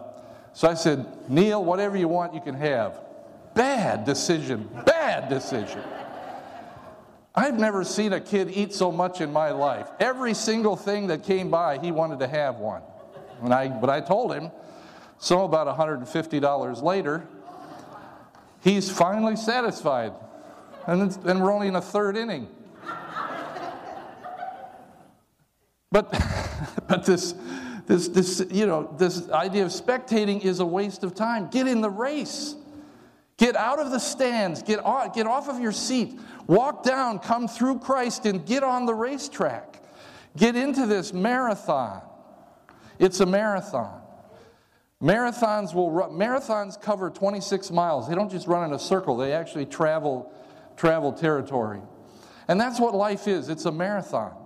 so 0.55 0.69
I 0.69 0.75
said, 0.75 1.07
Neil, 1.29 1.65
whatever 1.65 1.97
you 1.97 2.09
want, 2.09 2.35
you 2.35 2.41
can 2.41 2.55
have. 2.55 3.01
Bad 3.55 4.05
decision, 4.05 4.69
bad 4.87 5.29
decision. 5.29 5.83
I've 7.35 7.59
never 7.59 7.85
seen 7.85 8.13
a 8.13 8.21
kid 8.21 8.51
eat 8.51 8.75
so 8.75 8.93
much 8.93 9.21
in 9.21 9.33
my 9.33 9.51
life. 9.51 9.89
Every 10.01 10.35
single 10.35 10.77
thing 10.77 11.07
that 11.07 11.23
came 11.23 11.51
by, 11.51 11.79
he 11.79 11.91
wanted 11.91 12.19
to 12.21 12.29
have 12.29 12.57
one. 12.57 12.83
And 13.43 13.53
I, 13.53 13.69
but 13.69 13.89
I 13.89 14.01
told 14.01 14.35
him, 14.35 14.51
so 15.19 15.45
about 15.45 15.67
$150 15.79 16.83
later, 16.83 17.27
He's 18.63 18.91
finally 18.91 19.37
satisfied. 19.37 20.13
And, 20.87 21.17
and 21.25 21.43
we're 21.43 21.53
only 21.53 21.69
in 21.69 21.77
a 21.77 21.83
third 21.83 22.17
inning. 22.17 22.49
But, 25.91 26.11
but 26.89 27.05
this, 27.05 27.35
this, 27.87 28.09
this, 28.09 28.45
you 28.51 28.67
know, 28.67 28.95
this 28.99 29.29
idea 29.31 29.65
of 29.65 29.71
spectating 29.71 30.45
is 30.45 30.61
a 30.61 30.67
waste 30.67 31.03
of 31.05 31.15
time. 31.15 31.49
Get 31.49 31.67
in 31.67 31.81
the 31.81 31.91
race. 31.91 32.55
Get 33.37 33.57
out 33.57 33.79
of 33.81 33.91
the 33.91 33.99
stands. 33.99 34.63
Get 34.63 34.79
off, 34.85 35.15
get 35.15 35.27
off 35.27 35.49
of 35.49 35.59
your 35.59 35.73
seat. 35.73 36.19
Walk 36.47 36.85
down, 36.85 37.19
come 37.19 37.49
through 37.49 37.81
Christ, 37.81 38.27
and 38.27 38.47
get 38.47 38.63
on 38.63 38.87
the 38.87 38.95
racetrack. 38.95 39.83
Get 40.37 40.57
into 40.57 40.87
this 40.87 41.13
marathon. 41.13 42.03
It's 42.99 43.21
a 43.21 43.27
marathon. 43.27 44.01
Marathons 45.03 45.75
will 45.75 45.91
marathons 45.91 46.81
cover 46.81 47.11
26 47.11 47.73
miles. 47.73 48.09
They 48.09 48.15
don't 48.15 48.31
just 48.31 48.47
run 48.47 48.65
in 48.65 48.73
a 48.73 48.79
circle, 48.79 49.17
they 49.17 49.33
actually 49.33 49.67
travel, 49.67 50.33
travel 50.77 51.13
territory. 51.13 51.81
And 52.47 52.61
that's 52.61 52.79
what 52.79 52.95
life 52.95 53.27
is. 53.27 53.49
It's 53.49 53.65
a 53.65 53.73
marathon. 53.73 54.37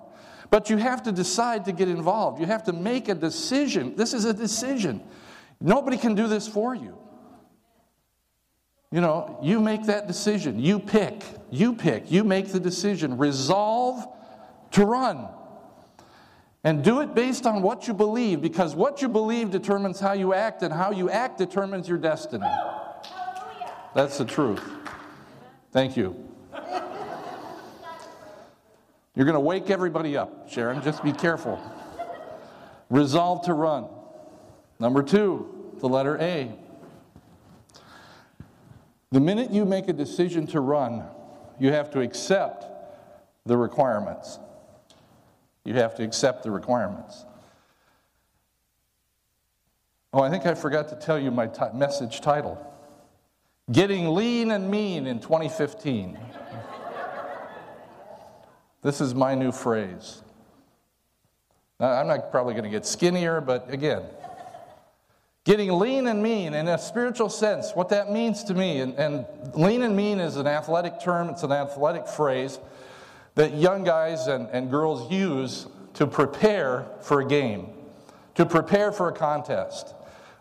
But 0.51 0.71
you 0.71 0.77
have 0.77 1.03
to 1.05 1.13
decide 1.13 1.65
to 1.65 1.73
get 1.73 1.89
involved. 1.89 2.41
You 2.41 2.47
have 2.47 2.65
to 2.65 2.73
make 2.73 3.09
a 3.09 3.15
decision. 3.15 3.97
This 3.97 4.15
is 4.15 4.25
a 4.25 4.33
decision. 4.33 5.03
Nobody 5.61 5.97
can 5.97 6.15
do 6.15 6.29
this 6.29 6.47
for 6.47 6.75
you. 6.75 6.97
You 8.93 9.01
know, 9.01 9.39
you 9.43 9.61
make 9.61 9.85
that 9.87 10.07
decision. 10.07 10.59
You 10.61 10.79
pick. 10.79 11.23
You 11.51 11.75
pick. 11.75 12.11
You 12.11 12.25
make 12.25 12.49
the 12.49 12.61
decision. 12.61 13.19
Resolve 13.19 14.07
to 14.73 14.85
run. 14.85 15.29
And 16.63 16.83
do 16.83 17.01
it 17.01 17.15
based 17.15 17.47
on 17.47 17.63
what 17.63 17.87
you 17.87 17.95
believe, 17.95 18.41
because 18.41 18.75
what 18.75 19.01
you 19.01 19.09
believe 19.09 19.51
determines 19.51 20.01
how 20.01 20.13
you 20.13 20.35
act, 20.35 20.63
and 20.63 20.73
how 20.73 20.91
you 20.91 21.09
act 21.11 21.39
determines 21.39 21.89
your 21.89 21.99
destiny. 21.99 22.47
That's 23.95 24.19
the 24.19 24.25
truth. 24.25 24.63
Thank 25.71 25.97
you. 25.97 26.26
You're 29.17 29.25
going 29.25 29.35
to 29.35 29.41
wake 29.41 29.71
everybody 29.71 30.17
up, 30.17 30.51
Sharon. 30.51 30.83
Just 30.83 31.03
be 31.03 31.13
careful. 31.13 31.59
Resolve 32.91 33.47
to 33.47 33.55
run. 33.55 33.89
Number 34.79 35.03
two, 35.03 35.73
the 35.81 35.89
letter 35.89 36.19
A. 36.19 36.53
The 39.11 39.21
minute 39.21 39.51
you 39.51 39.65
make 39.65 39.89
a 39.89 39.95
decision 39.95 40.47
to 40.49 40.61
run, 40.61 41.05
you 41.59 41.73
have 41.73 41.91
to 41.93 42.01
accept 42.01 42.67
the 43.47 43.57
requirements. 43.57 44.39
You 45.65 45.75
have 45.75 45.95
to 45.97 46.05
accept 46.05 46.43
the 46.43 46.51
requirements. 46.51 47.25
Oh, 50.13 50.21
I 50.21 50.31
think 50.31 50.45
I 50.45 50.55
forgot 50.55 50.89
to 50.89 50.97
tell 50.97 51.19
you 51.19 51.31
my 51.31 51.47
t- 51.47 51.65
message 51.73 52.21
title 52.21 52.59
Getting 53.73 54.15
Lean 54.15 54.51
and 54.51 54.71
Mean 54.71 55.07
in 55.07 55.21
2015. 55.21 56.19
This 58.87 59.01
is 59.01 59.17
my 59.17 59.35
new 59.35 59.51
phrase. 59.51 60.23
Now, 61.81 61.89
I'm 61.89 62.07
not 62.07 62.31
probably 62.31 62.55
going 62.55 62.63
to 62.63 62.71
get 62.71 62.87
skinnier, 62.87 63.41
but 63.41 63.69
again, 63.69 64.05
getting 65.43 65.77
lean 65.77 66.07
and 66.07 66.23
mean 66.23 66.55
in 66.55 66.69
a 66.69 66.79
spiritual 66.79 67.29
sense, 67.29 67.73
what 67.75 67.89
that 67.89 68.13
means 68.13 68.45
to 68.45 68.55
me, 68.55 68.79
and, 68.79 68.95
and 68.95 69.27
lean 69.57 69.83
and 69.83 69.97
mean 69.97 70.21
is 70.21 70.37
an 70.37 70.47
athletic 70.47 71.01
term, 71.01 71.29
it's 71.31 71.43
an 71.43 71.51
athletic 71.51 72.07
phrase 72.07 72.61
that 73.35 73.55
young 73.55 73.83
guys 73.83 74.29
and, 74.29 74.49
and 74.51 74.71
girls 74.71 75.11
use 75.11 75.67
to 75.95 76.07
prepare 76.07 76.87
for 77.01 77.23
a 77.23 77.27
game, 77.27 77.71
to 78.37 78.47
prepare 78.47 78.93
for 78.93 79.09
a 79.09 79.13
contest. 79.13 79.97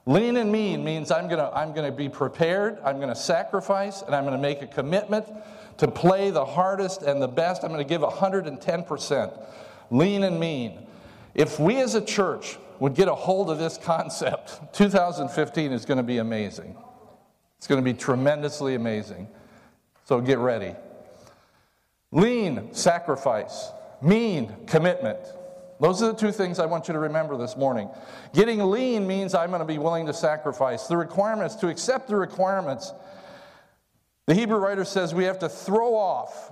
Lean 0.05 0.37
and 0.37 0.51
mean 0.51 0.83
means 0.83 1.09
I'm 1.09 1.27
going 1.27 1.39
to 1.39 1.51
I'm 1.57 1.73
going 1.73 1.91
to 1.91 1.97
be 1.97 2.09
prepared, 2.09 2.77
I'm 2.85 2.97
going 2.97 3.09
to 3.09 3.15
sacrifice, 3.15 4.03
and 4.03 4.13
I'm 4.13 4.23
going 4.23 4.35
to 4.35 4.41
make 4.41 4.61
a 4.61 4.67
commitment 4.67 5.25
to 5.77 5.87
play 5.87 6.29
the 6.31 6.45
hardest 6.45 7.01
and 7.01 7.21
the 7.21 7.27
best. 7.27 7.63
I'm 7.63 7.71
going 7.71 7.83
to 7.83 7.87
give 7.87 8.01
110%. 8.01 9.45
Lean 9.91 10.23
and 10.23 10.39
mean. 10.39 10.87
If 11.33 11.59
we 11.59 11.81
as 11.81 11.95
a 11.95 12.01
church 12.01 12.57
would 12.79 12.95
get 12.95 13.07
a 13.07 13.15
hold 13.15 13.49
of 13.49 13.57
this 13.57 13.77
concept, 13.77 14.73
2015 14.73 15.71
is 15.71 15.85
going 15.85 15.97
to 15.97 16.03
be 16.03 16.17
amazing. 16.17 16.75
It's 17.57 17.67
going 17.67 17.83
to 17.83 17.85
be 17.85 17.97
tremendously 17.97 18.75
amazing. 18.75 19.27
So 20.05 20.21
get 20.21 20.37
ready. 20.37 20.75
Lean, 22.11 22.73
sacrifice. 22.73 23.69
Mean, 24.01 24.55
commitment. 24.67 25.19
Those 25.79 26.01
are 26.01 26.07
the 26.07 26.17
two 26.17 26.31
things 26.31 26.59
I 26.59 26.65
want 26.65 26.87
you 26.87 26.93
to 26.93 26.99
remember 26.99 27.37
this 27.37 27.57
morning. 27.57 27.89
Getting 28.33 28.59
lean 28.59 29.05
means 29.05 29.33
I'm 29.33 29.49
going 29.49 29.59
to 29.59 29.65
be 29.65 29.77
willing 29.77 30.05
to 30.05 30.13
sacrifice. 30.13 30.87
The 30.87 30.95
requirements, 30.95 31.55
to 31.55 31.67
accept 31.67 32.07
the 32.07 32.15
requirements, 32.15 32.93
the 34.25 34.33
Hebrew 34.33 34.57
writer 34.57 34.85
says 34.85 35.13
we 35.13 35.25
have 35.25 35.39
to 35.39 35.49
throw 35.49 35.95
off. 35.95 36.51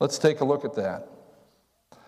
Let's 0.00 0.18
take 0.18 0.40
a 0.40 0.44
look 0.44 0.64
at 0.64 0.74
that. 0.74 1.08
It 1.92 1.98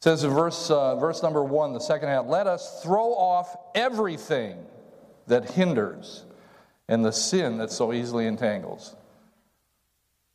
says 0.00 0.22
in 0.22 0.30
verse, 0.30 0.70
uh, 0.70 0.96
verse 0.96 1.22
number 1.22 1.42
one, 1.42 1.72
the 1.72 1.80
second 1.80 2.08
half, 2.08 2.26
let 2.26 2.46
us 2.46 2.82
throw 2.82 3.14
off 3.14 3.56
everything 3.74 4.64
that 5.26 5.50
hinders 5.50 6.24
and 6.88 7.04
the 7.04 7.12
sin 7.12 7.58
that 7.58 7.72
so 7.72 7.92
easily 7.92 8.26
entangles. 8.26 8.94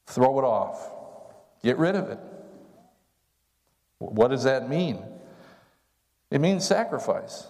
Throw 0.07 0.39
it 0.39 0.43
off. 0.43 0.91
Get 1.63 1.77
rid 1.77 1.95
of 1.95 2.09
it. 2.09 2.19
What 3.99 4.29
does 4.29 4.43
that 4.43 4.67
mean? 4.67 5.03
It 6.31 6.41
means 6.41 6.65
sacrifice. 6.65 7.45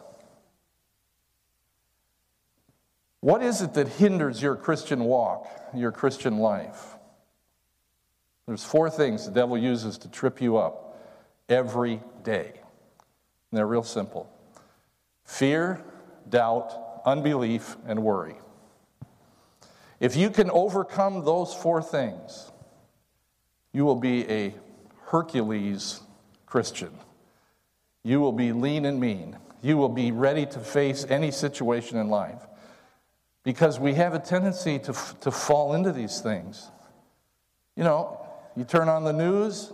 What 3.22 3.44
is 3.44 3.62
it 3.62 3.74
that 3.74 3.88
hinders 3.88 4.42
your 4.42 4.56
Christian 4.56 5.04
walk, 5.04 5.48
your 5.74 5.92
Christian 5.92 6.38
life? 6.38 6.96
There's 8.48 8.64
four 8.64 8.90
things 8.90 9.26
the 9.26 9.32
devil 9.32 9.58
uses 9.58 9.98
to 10.00 10.10
trip 10.10 10.42
you 10.42 10.58
up 10.58 10.98
every 11.50 12.02
day. 12.24 12.52
And 12.56 13.58
they're 13.58 13.68
real 13.68 13.84
simple 13.84 14.30
fear, 15.26 15.84
doubt, 16.28 17.02
unbelief, 17.06 17.76
and 17.86 18.04
worry. 18.04 18.36
If 20.00 20.16
you 20.16 20.30
can 20.30 20.50
overcome 20.50 21.26
those 21.26 21.54
four 21.54 21.84
things, 21.84 22.52
you 23.74 23.86
will 23.86 24.00
be 24.00 24.28
a 24.30 24.56
Hercules 25.08 26.02
Christian. 26.46 26.92
You 28.02 28.22
will 28.22 28.32
be 28.32 28.54
lean 28.54 28.86
and 28.86 29.00
mean. 29.00 29.38
You 29.62 29.76
will 29.76 29.90
be 29.90 30.12
ready 30.12 30.46
to 30.46 30.60
face 30.60 31.06
any 31.10 31.32
situation 31.32 31.98
in 31.98 32.10
life 32.10 32.49
because 33.44 33.80
we 33.80 33.94
have 33.94 34.14
a 34.14 34.20
tendency 34.20 34.80
to, 34.80 34.94
to 35.22 35.32
fall 35.32 35.74
into 35.74 35.92
these 35.92 36.20
things. 36.20 36.70
You 37.76 37.84
know, 37.84 38.26
you 38.56 38.64
turn 38.64 38.90
on 38.90 39.04
the 39.04 39.14
news, 39.14 39.72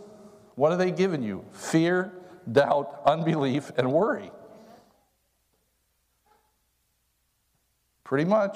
what 0.56 0.72
are 0.72 0.78
they 0.78 0.92
giving 0.92 1.24
you? 1.24 1.44
Fear, 1.52 2.14
doubt, 2.52 3.02
unbelief, 3.06 3.72
and 3.78 3.92
worry. 3.92 4.32
Pretty 8.04 8.26
much. 8.26 8.56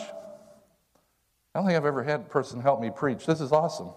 I 1.54 1.60
don't 1.60 1.66
think 1.66 1.76
I've 1.76 1.86
ever 1.86 2.04
had 2.04 2.22
a 2.22 2.24
person 2.24 2.62
help 2.62 2.80
me 2.80 2.92
preach. 2.92 3.26
This 3.26 3.42
is 3.42 3.52
awesome. 3.52 3.90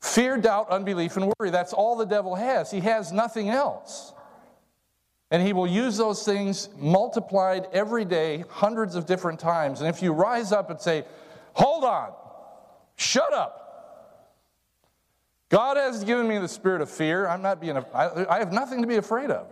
Fear, 0.00 0.38
doubt, 0.38 0.68
unbelief, 0.70 1.16
and 1.16 1.32
worry. 1.38 1.50
That's 1.50 1.72
all 1.72 1.96
the 1.96 2.04
devil 2.04 2.34
has. 2.34 2.70
He 2.70 2.80
has 2.80 3.12
nothing 3.12 3.48
else. 3.48 4.12
And 5.32 5.42
he 5.42 5.54
will 5.54 5.66
use 5.66 5.96
those 5.96 6.24
things 6.24 6.68
multiplied 6.76 7.66
every 7.72 8.04
day, 8.04 8.44
hundreds 8.50 8.94
of 8.94 9.06
different 9.06 9.40
times. 9.40 9.80
And 9.80 9.88
if 9.88 10.02
you 10.02 10.12
rise 10.12 10.52
up 10.52 10.68
and 10.68 10.78
say, 10.78 11.06
Hold 11.54 11.84
on, 11.84 12.12
shut 12.96 13.32
up. 13.32 13.58
God 15.48 15.78
has 15.78 16.04
given 16.04 16.28
me 16.28 16.38
the 16.38 16.48
spirit 16.48 16.82
of 16.82 16.90
fear. 16.90 17.26
I'm 17.26 17.42
not 17.42 17.60
being, 17.60 17.76
I, 17.94 18.26
I 18.28 18.38
have 18.38 18.52
nothing 18.52 18.82
to 18.82 18.86
be 18.86 18.96
afraid 18.96 19.30
of. 19.30 19.46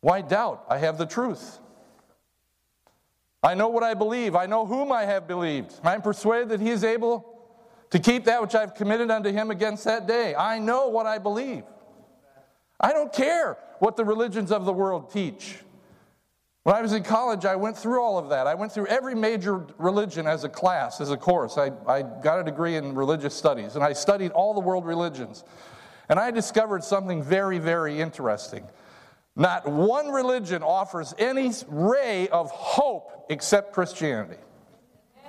Why 0.00 0.22
doubt? 0.22 0.64
I 0.68 0.78
have 0.78 0.98
the 0.98 1.06
truth. 1.06 1.58
I 3.42 3.54
know 3.54 3.68
what 3.68 3.82
I 3.82 3.94
believe. 3.94 4.34
I 4.34 4.46
know 4.46 4.66
whom 4.66 4.90
I 4.92 5.04
have 5.04 5.26
believed. 5.26 5.74
I'm 5.84 6.02
persuaded 6.02 6.48
that 6.50 6.60
he 6.60 6.70
is 6.70 6.84
able 6.84 7.24
to 7.90 7.98
keep 7.98 8.24
that 8.24 8.40
which 8.40 8.54
I've 8.54 8.74
committed 8.74 9.10
unto 9.10 9.30
him 9.30 9.50
against 9.50 9.84
that 9.84 10.06
day. 10.06 10.34
I 10.34 10.58
know 10.58 10.88
what 10.88 11.06
I 11.06 11.18
believe. 11.18 11.64
I 12.80 12.92
don't 12.92 13.12
care 13.12 13.58
what 13.78 13.96
the 13.96 14.04
religions 14.04 14.52
of 14.52 14.64
the 14.64 14.72
world 14.72 15.10
teach. 15.10 15.58
When 16.62 16.74
I 16.74 16.82
was 16.82 16.92
in 16.92 17.04
college, 17.04 17.44
I 17.44 17.54
went 17.54 17.76
through 17.78 18.02
all 18.02 18.18
of 18.18 18.30
that. 18.30 18.48
I 18.48 18.54
went 18.54 18.72
through 18.72 18.88
every 18.88 19.14
major 19.14 19.64
religion 19.78 20.26
as 20.26 20.42
a 20.42 20.48
class, 20.48 21.00
as 21.00 21.12
a 21.12 21.16
course. 21.16 21.58
I, 21.58 21.70
I 21.86 22.02
got 22.02 22.40
a 22.40 22.44
degree 22.44 22.74
in 22.74 22.94
religious 22.94 23.34
studies, 23.34 23.76
and 23.76 23.84
I 23.84 23.92
studied 23.92 24.32
all 24.32 24.52
the 24.52 24.60
world 24.60 24.84
religions. 24.84 25.44
And 26.08 26.18
I 26.18 26.32
discovered 26.32 26.82
something 26.82 27.22
very, 27.22 27.60
very 27.60 28.00
interesting. 28.00 28.66
Not 29.36 29.68
one 29.68 30.08
religion 30.08 30.62
offers 30.62 31.14
any 31.18 31.52
ray 31.68 32.26
of 32.28 32.50
hope 32.50 33.26
except 33.28 33.72
Christianity. 33.72 34.40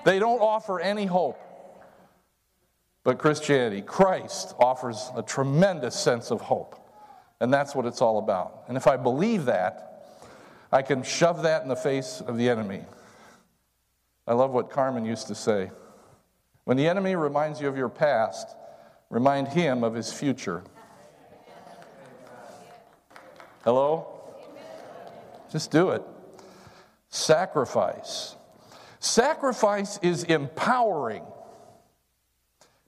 They 0.06 0.18
don't 0.18 0.40
offer 0.40 0.80
any 0.80 1.06
hope. 1.06 1.40
But 3.04 3.20
Christianity, 3.20 3.82
Christ, 3.82 4.56
offers 4.60 5.12
a 5.16 5.22
tremendous 5.22 5.96
sense 5.96 6.32
of 6.32 6.42
hope. 6.42 6.80
And 7.40 7.54
that's 7.54 7.76
what 7.76 7.86
it's 7.86 8.02
all 8.02 8.18
about. 8.18 8.64
And 8.68 8.78
if 8.78 8.88
I 8.88 8.98
believe 8.98 9.46
that, 9.46 9.84
I 10.72 10.82
can 10.82 11.04
shove 11.04 11.44
that 11.44 11.62
in 11.62 11.70
the 11.70 11.76
face 11.76 12.22
of 12.22 12.38
the 12.38 12.50
enemy. 12.50 12.84
I 14.26 14.34
love 14.34 14.52
what 14.52 14.70
Carmen 14.70 15.06
used 15.06 15.28
to 15.28 15.36
say. 15.36 15.72
When 16.66 16.76
the 16.76 16.88
enemy 16.88 17.16
reminds 17.16 17.62
you 17.62 17.68
of 17.68 17.78
your 17.78 17.90
past, 17.90 18.50
remind 19.10 19.48
him 19.48 19.84
of 19.84 19.94
his 19.94 20.12
future. 20.12 20.64
Hello? 23.64 24.08
Just 25.52 25.72
do 25.72 25.92
it. 25.92 26.04
Sacrifice. 27.10 28.36
Sacrifice 29.00 29.98
is 30.02 30.24
empowering. 30.24 31.24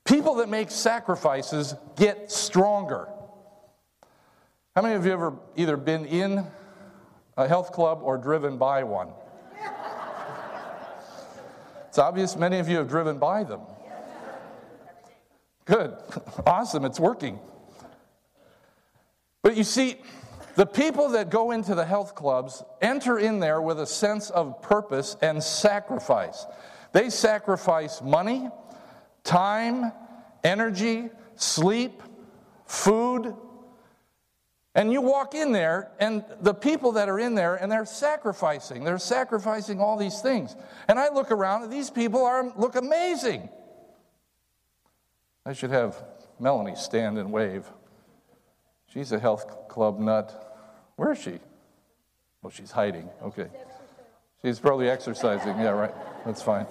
People 0.03 0.36
that 0.36 0.50
make 0.50 0.72
sacrifices 0.72 1.75
get 1.96 2.32
stronger. 2.32 3.08
How 4.79 4.83
many 4.83 4.95
of 4.95 5.05
you 5.05 5.12
ever 5.12 5.33
either 5.57 5.75
been 5.75 6.05
in 6.05 6.48
a 7.36 7.50
health 7.50 7.74
club 7.74 8.00
or 8.01 8.17
driven 8.17 8.57
by 8.57 8.86
one? 8.86 9.09
It's 11.89 11.98
obvious 11.98 12.38
many 12.38 12.59
of 12.59 12.69
you 12.69 12.77
have 12.77 12.88
driven 12.88 13.17
by 13.19 13.43
them. 13.43 13.59
Good. 15.65 15.98
Awesome. 16.45 16.86
It's 16.86 16.98
working. 16.98 17.39
But 19.41 19.57
you 19.57 19.65
see, 19.65 19.98
the 20.55 20.65
people 20.65 21.09
that 21.09 21.29
go 21.29 21.51
into 21.51 21.75
the 21.75 21.83
health 21.83 22.15
clubs 22.15 22.63
enter 22.81 23.19
in 23.19 23.41
there 23.41 23.62
with 23.62 23.81
a 23.81 23.86
sense 23.86 24.29
of 24.29 24.62
purpose 24.62 25.17
and 25.21 25.43
sacrifice. 25.43 26.45
They 26.93 27.09
sacrifice 27.09 28.01
money, 28.01 28.48
time, 29.25 29.91
energy, 30.45 31.09
sleep, 31.36 32.01
food, 32.65 33.36
and 34.76 34.92
you 34.92 35.02
walk 35.02 35.34
in 35.34 35.52
there, 35.52 35.92
and 36.00 36.24
the 36.42 36.54
people 36.54 36.92
that 36.94 37.10
are 37.10 37.20
in 37.20 37.36
there, 37.36 37.56
and 37.56 37.72
they're 37.72 37.86
sacrificing. 37.86 38.84
They're 38.84 39.00
sacrificing 39.00 39.82
all 39.82 39.98
these 39.98 40.22
things. 40.22 40.56
And 40.88 41.00
I 41.00 41.10
look 41.10 41.32
around, 41.32 41.64
and 41.64 41.74
these 41.74 41.90
people 41.90 42.24
are, 42.24 42.54
look 42.56 42.76
amazing. 42.76 43.50
I 45.46 45.54
should 45.54 45.72
have 45.72 46.02
Melanie 46.40 46.76
stand 46.76 47.18
and 47.18 47.32
wave. 47.32 47.66
She's 48.94 49.12
a 49.12 49.20
health 49.20 49.68
club 49.68 50.00
nut. 50.00 50.56
Where 50.96 51.12
is 51.12 51.22
she? 51.22 51.40
Oh, 52.44 52.50
she's 52.50 52.72
hiding. 52.72 53.10
Okay. 53.24 53.48
She's 54.42 54.60
probably 54.60 54.90
exercising. 54.90 55.60
Yeah, 55.60 55.70
right. 55.70 55.94
That's 56.26 56.42
fine. 56.42 56.66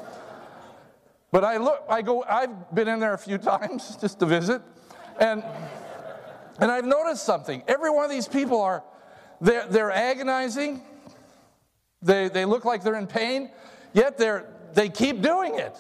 But 1.31 1.45
I 1.45 1.59
look, 1.59 1.85
I 1.89 2.03
go, 2.03 2.23
I've 2.23 2.75
been 2.75 2.89
in 2.89 3.01
there 3.01 3.15
a 3.15 3.19
few 3.19 3.39
times 3.53 3.97
just 4.01 4.19
to 4.21 4.27
visit. 4.27 4.63
And 5.21 5.43
and 6.59 6.71
I've 6.71 6.85
noticed 6.85 7.25
something. 7.25 7.63
Every 7.69 7.91
one 7.91 8.05
of 8.05 8.11
these 8.11 8.29
people 8.29 8.61
are, 8.61 8.83
they're, 9.41 9.67
they're 9.67 9.91
agonizing. 9.91 10.83
They, 12.03 12.29
they 12.29 12.45
look 12.45 12.65
like 12.65 12.83
they're 12.83 12.97
in 12.97 13.07
pain, 13.07 13.51
yet 13.93 14.19
they're, 14.19 14.53
they 14.75 14.89
keep 14.89 15.21
doing 15.21 15.59
it. 15.59 15.77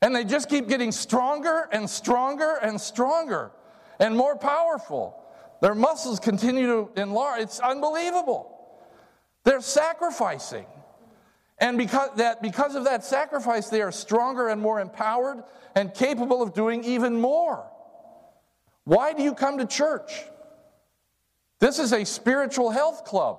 And 0.00 0.14
they 0.14 0.24
just 0.24 0.48
keep 0.48 0.68
getting 0.68 0.92
stronger 0.92 1.68
and 1.72 1.88
stronger 1.88 2.56
and 2.62 2.80
stronger 2.80 3.50
and 3.98 4.16
more 4.16 4.36
powerful. 4.36 5.20
Their 5.60 5.74
muscles 5.74 6.20
continue 6.20 6.66
to 6.66 7.00
enlarge. 7.00 7.42
It's 7.42 7.60
unbelievable. 7.60 8.54
They're 9.44 9.60
sacrificing. 9.60 10.66
And 11.58 11.76
because, 11.76 12.10
that, 12.16 12.40
because 12.42 12.76
of 12.76 12.84
that 12.84 13.04
sacrifice, 13.04 13.68
they 13.68 13.82
are 13.82 13.90
stronger 13.90 14.48
and 14.48 14.60
more 14.60 14.78
empowered 14.78 15.42
and 15.74 15.92
capable 15.92 16.42
of 16.42 16.54
doing 16.54 16.84
even 16.84 17.20
more. 17.20 17.68
Why 18.88 19.12
do 19.12 19.22
you 19.22 19.34
come 19.34 19.58
to 19.58 19.66
church? 19.66 20.24
This 21.58 21.78
is 21.78 21.92
a 21.92 22.06
spiritual 22.06 22.70
health 22.70 23.04
club. 23.04 23.38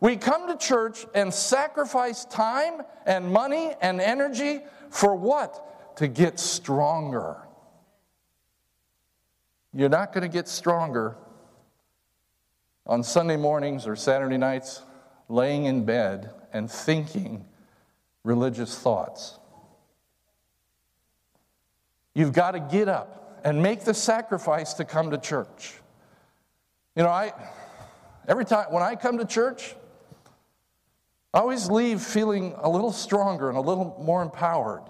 We 0.00 0.16
come 0.16 0.48
to 0.48 0.56
church 0.56 1.04
and 1.14 1.34
sacrifice 1.34 2.24
time 2.24 2.80
and 3.04 3.30
money 3.30 3.74
and 3.82 4.00
energy 4.00 4.60
for 4.88 5.14
what? 5.14 5.96
To 5.98 6.08
get 6.08 6.40
stronger. 6.40 7.36
You're 9.74 9.90
not 9.90 10.14
going 10.14 10.22
to 10.22 10.32
get 10.32 10.48
stronger 10.48 11.18
on 12.86 13.02
Sunday 13.02 13.36
mornings 13.36 13.86
or 13.86 13.96
Saturday 13.96 14.38
nights 14.38 14.80
laying 15.28 15.66
in 15.66 15.84
bed 15.84 16.30
and 16.54 16.70
thinking 16.70 17.44
religious 18.24 18.78
thoughts. 18.78 19.38
You've 22.14 22.32
got 22.32 22.52
to 22.52 22.60
get 22.60 22.88
up 22.88 23.24
and 23.46 23.62
make 23.62 23.84
the 23.84 23.94
sacrifice 23.94 24.74
to 24.74 24.84
come 24.84 25.12
to 25.12 25.18
church. 25.18 25.74
You 26.96 27.04
know, 27.04 27.08
I 27.08 27.32
every 28.26 28.44
time 28.44 28.66
when 28.72 28.82
I 28.82 28.96
come 28.96 29.18
to 29.18 29.24
church, 29.24 29.76
I 31.32 31.38
always 31.38 31.70
leave 31.70 32.02
feeling 32.02 32.54
a 32.58 32.68
little 32.68 32.90
stronger 32.90 33.48
and 33.48 33.56
a 33.56 33.60
little 33.60 33.96
more 34.02 34.20
empowered. 34.20 34.82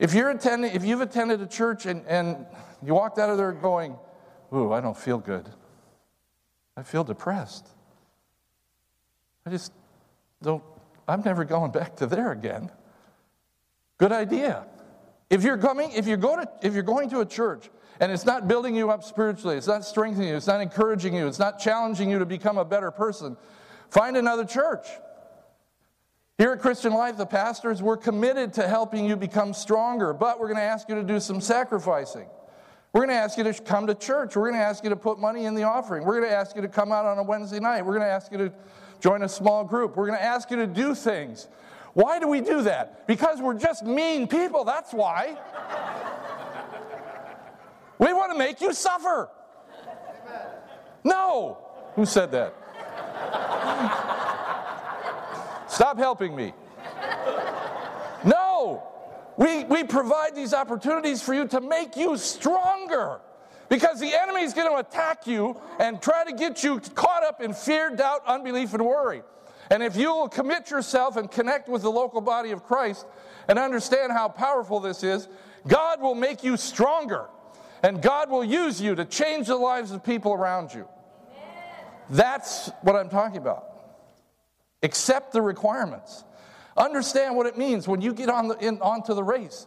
If 0.00 0.12
you're 0.12 0.30
attending, 0.30 0.74
if 0.74 0.84
you've 0.84 1.02
attended 1.02 1.40
a 1.40 1.46
church 1.46 1.86
and, 1.86 2.04
and 2.08 2.46
you 2.84 2.94
walked 2.94 3.20
out 3.20 3.30
of 3.30 3.36
there 3.36 3.52
going, 3.52 3.96
Ooh, 4.52 4.72
I 4.72 4.80
don't 4.80 4.96
feel 4.96 5.18
good. 5.18 5.48
I 6.76 6.82
feel 6.82 7.04
depressed. 7.04 7.68
I 9.46 9.50
just 9.50 9.72
don't, 10.42 10.64
I'm 11.06 11.20
never 11.20 11.44
going 11.44 11.70
back 11.70 11.94
to 11.96 12.06
there 12.06 12.32
again. 12.32 12.70
Good 13.98 14.10
idea. 14.10 14.66
If 15.30 15.44
you're 15.44 15.58
coming, 15.58 15.92
if 15.92 16.08
you 16.08 16.16
go 16.16 16.36
to, 16.36 16.50
if 16.60 16.74
you're 16.74 16.82
going 16.82 17.08
to 17.10 17.20
a 17.20 17.26
church 17.26 17.70
and 18.00 18.10
it's 18.10 18.26
not 18.26 18.48
building 18.48 18.74
you 18.74 18.90
up 18.90 19.04
spiritually, 19.04 19.56
it's 19.56 19.68
not 19.68 19.84
strengthening 19.84 20.28
you, 20.28 20.36
it's 20.36 20.48
not 20.48 20.60
encouraging 20.60 21.14
you, 21.14 21.28
it's 21.28 21.38
not 21.38 21.60
challenging 21.60 22.10
you 22.10 22.18
to 22.18 22.26
become 22.26 22.58
a 22.58 22.64
better 22.64 22.90
person, 22.90 23.36
find 23.90 24.16
another 24.16 24.44
church. 24.44 24.86
Here 26.36 26.52
at 26.52 26.60
Christian 26.60 26.92
Life, 26.94 27.16
the 27.16 27.26
pastors, 27.26 27.82
we're 27.82 27.98
committed 27.98 28.54
to 28.54 28.66
helping 28.66 29.04
you 29.04 29.14
become 29.14 29.52
stronger, 29.54 30.12
but 30.12 30.40
we're 30.40 30.48
going 30.48 30.56
to 30.56 30.62
ask 30.62 30.88
you 30.88 30.94
to 30.96 31.04
do 31.04 31.20
some 31.20 31.40
sacrificing. 31.40 32.26
We're 32.92 33.02
going 33.02 33.10
to 33.10 33.22
ask 33.22 33.38
you 33.38 33.44
to 33.44 33.52
come 33.52 33.86
to 33.86 33.94
church. 33.94 34.34
We're 34.34 34.50
going 34.50 34.60
to 34.60 34.66
ask 34.66 34.82
you 34.82 34.90
to 34.90 34.96
put 34.96 35.20
money 35.20 35.44
in 35.44 35.54
the 35.54 35.62
offering. 35.62 36.04
We're 36.04 36.18
going 36.18 36.30
to 36.30 36.36
ask 36.36 36.56
you 36.56 36.62
to 36.62 36.68
come 36.68 36.90
out 36.90 37.06
on 37.06 37.18
a 37.18 37.22
Wednesday 37.22 37.60
night. 37.60 37.82
We're 37.82 37.92
going 37.92 38.06
to 38.06 38.12
ask 38.12 38.32
you 38.32 38.38
to 38.38 38.52
join 39.00 39.22
a 39.22 39.28
small 39.28 39.62
group. 39.64 39.96
We're 39.96 40.06
going 40.06 40.18
to 40.18 40.24
ask 40.24 40.50
you 40.50 40.56
to 40.56 40.66
do 40.66 40.94
things 40.94 41.46
why 41.92 42.18
do 42.18 42.28
we 42.28 42.40
do 42.40 42.62
that? 42.62 43.06
Because 43.06 43.40
we're 43.40 43.58
just 43.58 43.84
mean 43.84 44.28
people, 44.28 44.64
that's 44.64 44.92
why. 44.92 45.36
we 47.98 48.12
want 48.12 48.32
to 48.32 48.38
make 48.38 48.60
you 48.60 48.72
suffer. 48.72 49.28
No. 51.04 51.58
Who 51.96 52.06
said 52.06 52.30
that? 52.32 52.54
Stop 55.68 55.98
helping 55.98 56.34
me. 56.36 56.52
No. 58.24 58.86
We, 59.36 59.64
we 59.64 59.84
provide 59.84 60.34
these 60.36 60.52
opportunities 60.52 61.22
for 61.22 61.32
you 61.32 61.48
to 61.48 61.60
make 61.60 61.96
you 61.96 62.16
stronger. 62.18 63.20
Because 63.68 64.00
the 64.00 64.12
enemy 64.12 64.42
is 64.42 64.52
going 64.52 64.68
to 64.68 64.76
attack 64.76 65.26
you 65.26 65.56
and 65.78 66.02
try 66.02 66.24
to 66.24 66.32
get 66.32 66.62
you 66.64 66.80
caught 66.94 67.22
up 67.22 67.40
in 67.40 67.54
fear, 67.54 67.94
doubt, 67.94 68.22
unbelief, 68.26 68.74
and 68.74 68.84
worry. 68.84 69.22
And 69.70 69.82
if 69.82 69.96
you 69.96 70.12
will 70.12 70.28
commit 70.28 70.70
yourself 70.70 71.16
and 71.16 71.30
connect 71.30 71.68
with 71.68 71.82
the 71.82 71.90
local 71.90 72.20
body 72.20 72.50
of 72.50 72.64
Christ 72.64 73.06
and 73.48 73.58
understand 73.58 74.12
how 74.12 74.28
powerful 74.28 74.80
this 74.80 75.04
is, 75.04 75.28
God 75.66 76.00
will 76.00 76.16
make 76.16 76.42
you 76.42 76.56
stronger. 76.56 77.28
And 77.82 78.02
God 78.02 78.30
will 78.30 78.44
use 78.44 78.80
you 78.80 78.94
to 78.96 79.04
change 79.04 79.46
the 79.46 79.56
lives 79.56 79.92
of 79.92 80.04
people 80.04 80.32
around 80.32 80.74
you. 80.74 80.86
That's 82.10 82.70
what 82.82 82.96
I'm 82.96 83.08
talking 83.08 83.38
about. 83.38 83.66
Accept 84.82 85.32
the 85.32 85.40
requirements. 85.40 86.24
Understand 86.76 87.36
what 87.36 87.46
it 87.46 87.56
means 87.56 87.86
when 87.86 88.00
you 88.00 88.12
get 88.12 88.28
on 88.28 88.48
the, 88.48 88.56
in, 88.58 88.80
onto 88.80 89.14
the 89.14 89.22
race. 89.22 89.66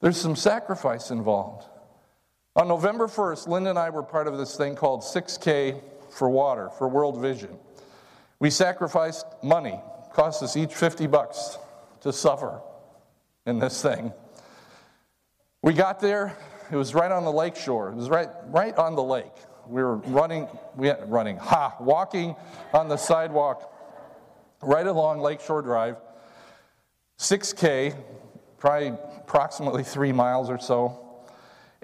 There's 0.00 0.16
some 0.16 0.36
sacrifice 0.36 1.10
involved. 1.10 1.66
On 2.56 2.68
November 2.68 3.06
1st, 3.06 3.48
Linda 3.48 3.70
and 3.70 3.78
I 3.78 3.90
were 3.90 4.02
part 4.02 4.26
of 4.26 4.36
this 4.36 4.56
thing 4.56 4.74
called 4.74 5.02
6K 5.02 5.80
for 6.10 6.28
Water, 6.28 6.70
for 6.78 6.88
World 6.88 7.20
Vision. 7.20 7.56
We 8.38 8.50
sacrificed 8.50 9.26
money, 9.42 9.80
cost 10.12 10.42
us 10.42 10.56
each 10.56 10.74
50 10.74 11.06
bucks 11.06 11.58
to 12.00 12.12
suffer 12.12 12.60
in 13.46 13.58
this 13.58 13.80
thing. 13.82 14.12
We 15.62 15.72
got 15.72 16.00
there, 16.00 16.36
it 16.70 16.76
was 16.76 16.94
right 16.94 17.10
on 17.10 17.24
the 17.24 17.32
lake 17.32 17.56
shore. 17.56 17.90
It 17.90 17.96
was 17.96 18.08
right, 18.08 18.28
right 18.48 18.76
on 18.76 18.94
the 18.94 19.02
lake. 19.02 19.32
We 19.66 19.82
were 19.82 19.96
running, 19.96 20.48
we 20.76 20.90
running, 21.06 21.38
ha, 21.38 21.76
walking 21.80 22.36
on 22.72 22.88
the 22.88 22.96
sidewalk 22.96 23.70
right 24.62 24.86
along 24.86 25.20
Lakeshore 25.20 25.62
Drive, 25.62 25.96
6K, 27.18 27.96
probably 28.58 28.88
approximately 29.18 29.84
three 29.84 30.12
miles 30.12 30.50
or 30.50 30.58
so. 30.58 31.03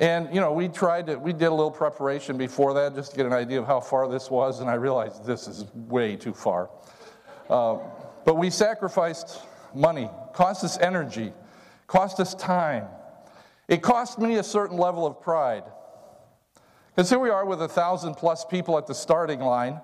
And, 0.01 0.35
you 0.35 0.41
know, 0.41 0.53
we 0.53 0.69
tried 0.69 1.07
to, 1.09 1.17
we 1.17 1.35
did 1.35 1.45
a 1.45 1.55
little 1.55 1.71
preparation 1.71 2.39
before 2.39 2.73
that 2.73 2.95
just 2.95 3.11
to 3.11 3.17
get 3.19 3.27
an 3.27 3.35
idea 3.35 3.61
of 3.61 3.67
how 3.67 3.81
far 3.81 4.09
this 4.09 4.31
was, 4.31 4.61
and 4.61 4.71
I 4.71 4.75
realized 4.75 5.27
this 5.27 5.47
is 5.47 5.67
way 5.75 6.17
too 6.17 6.33
far. 6.33 6.71
Uh, 7.51 7.77
but 8.25 8.39
we 8.39 8.49
sacrificed 8.49 9.41
money, 9.75 10.09
cost 10.33 10.65
us 10.65 10.79
energy, 10.79 11.35
cost 11.87 12.19
us 12.19 12.35
time. 12.35 12.87
It 13.69 13.83
cost 13.83 14.19
me 14.19 14.37
a 14.37 14.43
certain 14.43 14.79
level 14.79 15.07
of 15.07 15.21
pride. 15.21 15.65
Because 16.97 17.11
here 17.11 17.19
we 17.19 17.29
are 17.29 17.45
with 17.45 17.61
a 17.61 17.69
thousand 17.69 18.15
plus 18.15 18.47
people 18.47 18.79
at 18.79 18.87
the 18.87 18.95
starting 18.95 19.41
line, 19.41 19.83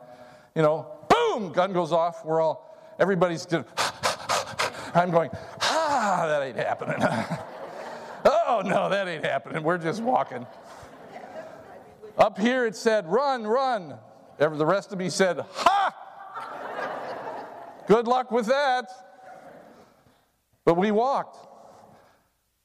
you 0.54 0.62
know, 0.62 0.86
boom, 1.10 1.52
gun 1.52 1.74
goes 1.74 1.92
off. 1.92 2.24
We're 2.24 2.40
all, 2.40 2.74
everybody's 2.98 3.46
I'm 4.94 5.10
going, 5.10 5.28
ah, 5.60 6.24
that 6.26 6.42
ain't 6.42 6.56
happening. 6.56 6.96
oh, 8.46 8.62
no, 8.64 8.88
that 8.88 9.08
ain't 9.08 9.24
happening. 9.24 9.62
We're 9.62 9.78
just 9.78 10.02
walking. 10.02 10.46
Up 12.18 12.38
here 12.38 12.66
it 12.66 12.76
said, 12.76 13.06
run, 13.06 13.46
run. 13.46 13.96
The 14.38 14.48
rest 14.48 14.92
of 14.92 14.98
me 14.98 15.10
said, 15.10 15.44
ha! 15.52 15.94
Good 17.86 18.06
luck 18.08 18.30
with 18.30 18.46
that. 18.46 18.90
But 20.64 20.76
we 20.76 20.90
walked. 20.90 21.46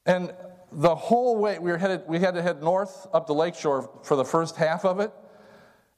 And 0.06 0.32
the 0.72 0.94
whole 0.94 1.36
way, 1.36 1.58
we, 1.58 1.70
were 1.70 1.78
headed, 1.78 2.02
we 2.08 2.18
had 2.18 2.34
to 2.34 2.42
head 2.42 2.62
north 2.62 3.06
up 3.12 3.26
the 3.26 3.34
lakeshore 3.34 3.90
for 4.02 4.16
the 4.16 4.24
first 4.24 4.56
half 4.56 4.84
of 4.84 5.00
it. 5.00 5.12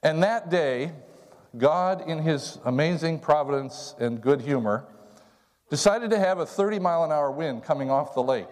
And 0.03 0.23
that 0.23 0.51
day, 0.51 0.93
God, 1.57 2.09
in 2.09 2.19
his 2.19 2.59
amazing 2.65 3.21
providence 3.21 3.95
and 3.99 4.21
good 4.21 4.41
humor, 4.41 4.85
decided 5.71 6.11
to 6.11 6.19
have 6.19 6.39
a 6.41 6.47
30 6.47 6.79
mile 6.79 7.05
an 7.05 7.13
hour 7.13 7.31
wind 7.31 7.65
coming 7.65 7.91
off 7.91 8.15
the 8.15 8.23
lake. 8.23 8.49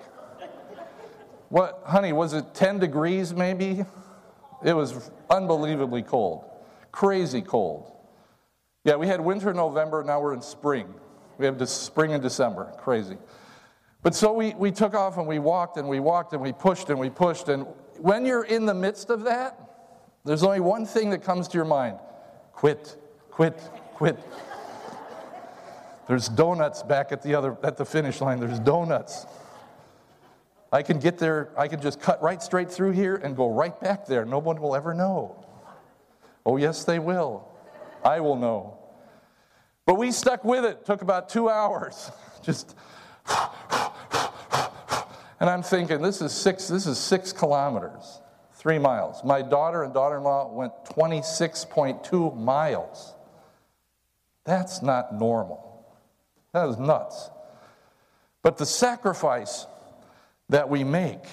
What, 1.52 1.82
honey, 1.84 2.14
was 2.14 2.32
it 2.32 2.54
10 2.54 2.78
degrees 2.78 3.34
maybe? 3.34 3.84
It 4.64 4.72
was 4.72 5.10
unbelievably 5.28 6.04
cold, 6.04 6.46
crazy 6.92 7.42
cold. 7.42 7.92
Yeah, 8.84 8.96
we 8.96 9.06
had 9.06 9.20
winter 9.20 9.50
in 9.50 9.56
November, 9.56 10.02
now 10.02 10.18
we're 10.18 10.32
in 10.32 10.40
spring. 10.40 10.94
We 11.36 11.44
have 11.44 11.68
spring 11.68 12.14
and 12.14 12.22
December, 12.22 12.72
crazy. 12.78 13.18
But 14.02 14.14
so 14.14 14.32
we, 14.32 14.54
we 14.54 14.70
took 14.70 14.94
off 14.94 15.18
and 15.18 15.26
we 15.26 15.38
walked 15.40 15.76
and 15.76 15.86
we 15.86 16.00
walked 16.00 16.32
and 16.32 16.40
we 16.40 16.54
pushed 16.54 16.88
and 16.88 16.98
we 16.98 17.10
pushed. 17.10 17.50
And 17.50 17.66
when 17.98 18.24
you're 18.24 18.44
in 18.44 18.64
the 18.64 18.72
midst 18.72 19.10
of 19.10 19.24
that, 19.24 19.60
there's 20.24 20.44
only 20.44 20.60
one 20.60 20.86
thing 20.86 21.10
that 21.10 21.22
comes 21.22 21.48
to 21.48 21.58
your 21.58 21.66
mind 21.66 21.98
quit, 22.54 22.96
quit, 23.30 23.58
quit. 23.92 24.18
There's 26.08 26.28
donuts 26.28 26.82
back 26.82 27.12
at 27.12 27.20
the 27.20 27.34
other 27.34 27.58
at 27.62 27.76
the 27.76 27.84
finish 27.84 28.22
line. 28.22 28.40
There's 28.40 28.58
donuts. 28.58 29.26
I 30.72 30.82
can 30.82 30.98
get 30.98 31.18
there, 31.18 31.50
I 31.56 31.68
can 31.68 31.80
just 31.80 32.00
cut 32.00 32.22
right 32.22 32.42
straight 32.42 32.70
through 32.70 32.92
here 32.92 33.16
and 33.16 33.36
go 33.36 33.50
right 33.50 33.78
back 33.80 34.06
there. 34.06 34.24
No 34.24 34.38
one 34.38 34.60
will 34.60 34.74
ever 34.74 34.94
know. 34.94 35.44
Oh, 36.46 36.56
yes, 36.56 36.84
they 36.84 36.98
will. 36.98 37.46
I 38.04 38.20
will 38.20 38.36
know. 38.36 38.78
But 39.84 39.94
we 39.94 40.10
stuck 40.12 40.44
with 40.44 40.64
it. 40.64 40.84
took 40.86 41.02
about 41.02 41.28
two 41.28 41.48
hours. 41.48 42.10
Just 42.42 42.74
and 45.42 45.50
I'm 45.50 45.62
thinking, 45.62 46.00
this 46.00 46.22
is 46.22 46.32
six, 46.32 46.68
this 46.68 46.86
is 46.86 46.98
six 46.98 47.32
kilometers, 47.32 48.20
three 48.54 48.78
miles. 48.78 49.24
My 49.24 49.42
daughter 49.42 49.82
and 49.82 49.92
daughter 49.92 50.18
in 50.18 50.22
law 50.22 50.52
went 50.52 50.72
26.2 50.84 52.36
miles. 52.36 53.14
That's 54.44 54.82
not 54.82 55.12
normal. 55.12 55.84
That 56.52 56.68
is 56.68 56.78
nuts. 56.78 57.30
But 58.42 58.56
the 58.56 58.66
sacrifice 58.66 59.66
that 60.52 60.68
we 60.68 60.84
make, 60.84 61.24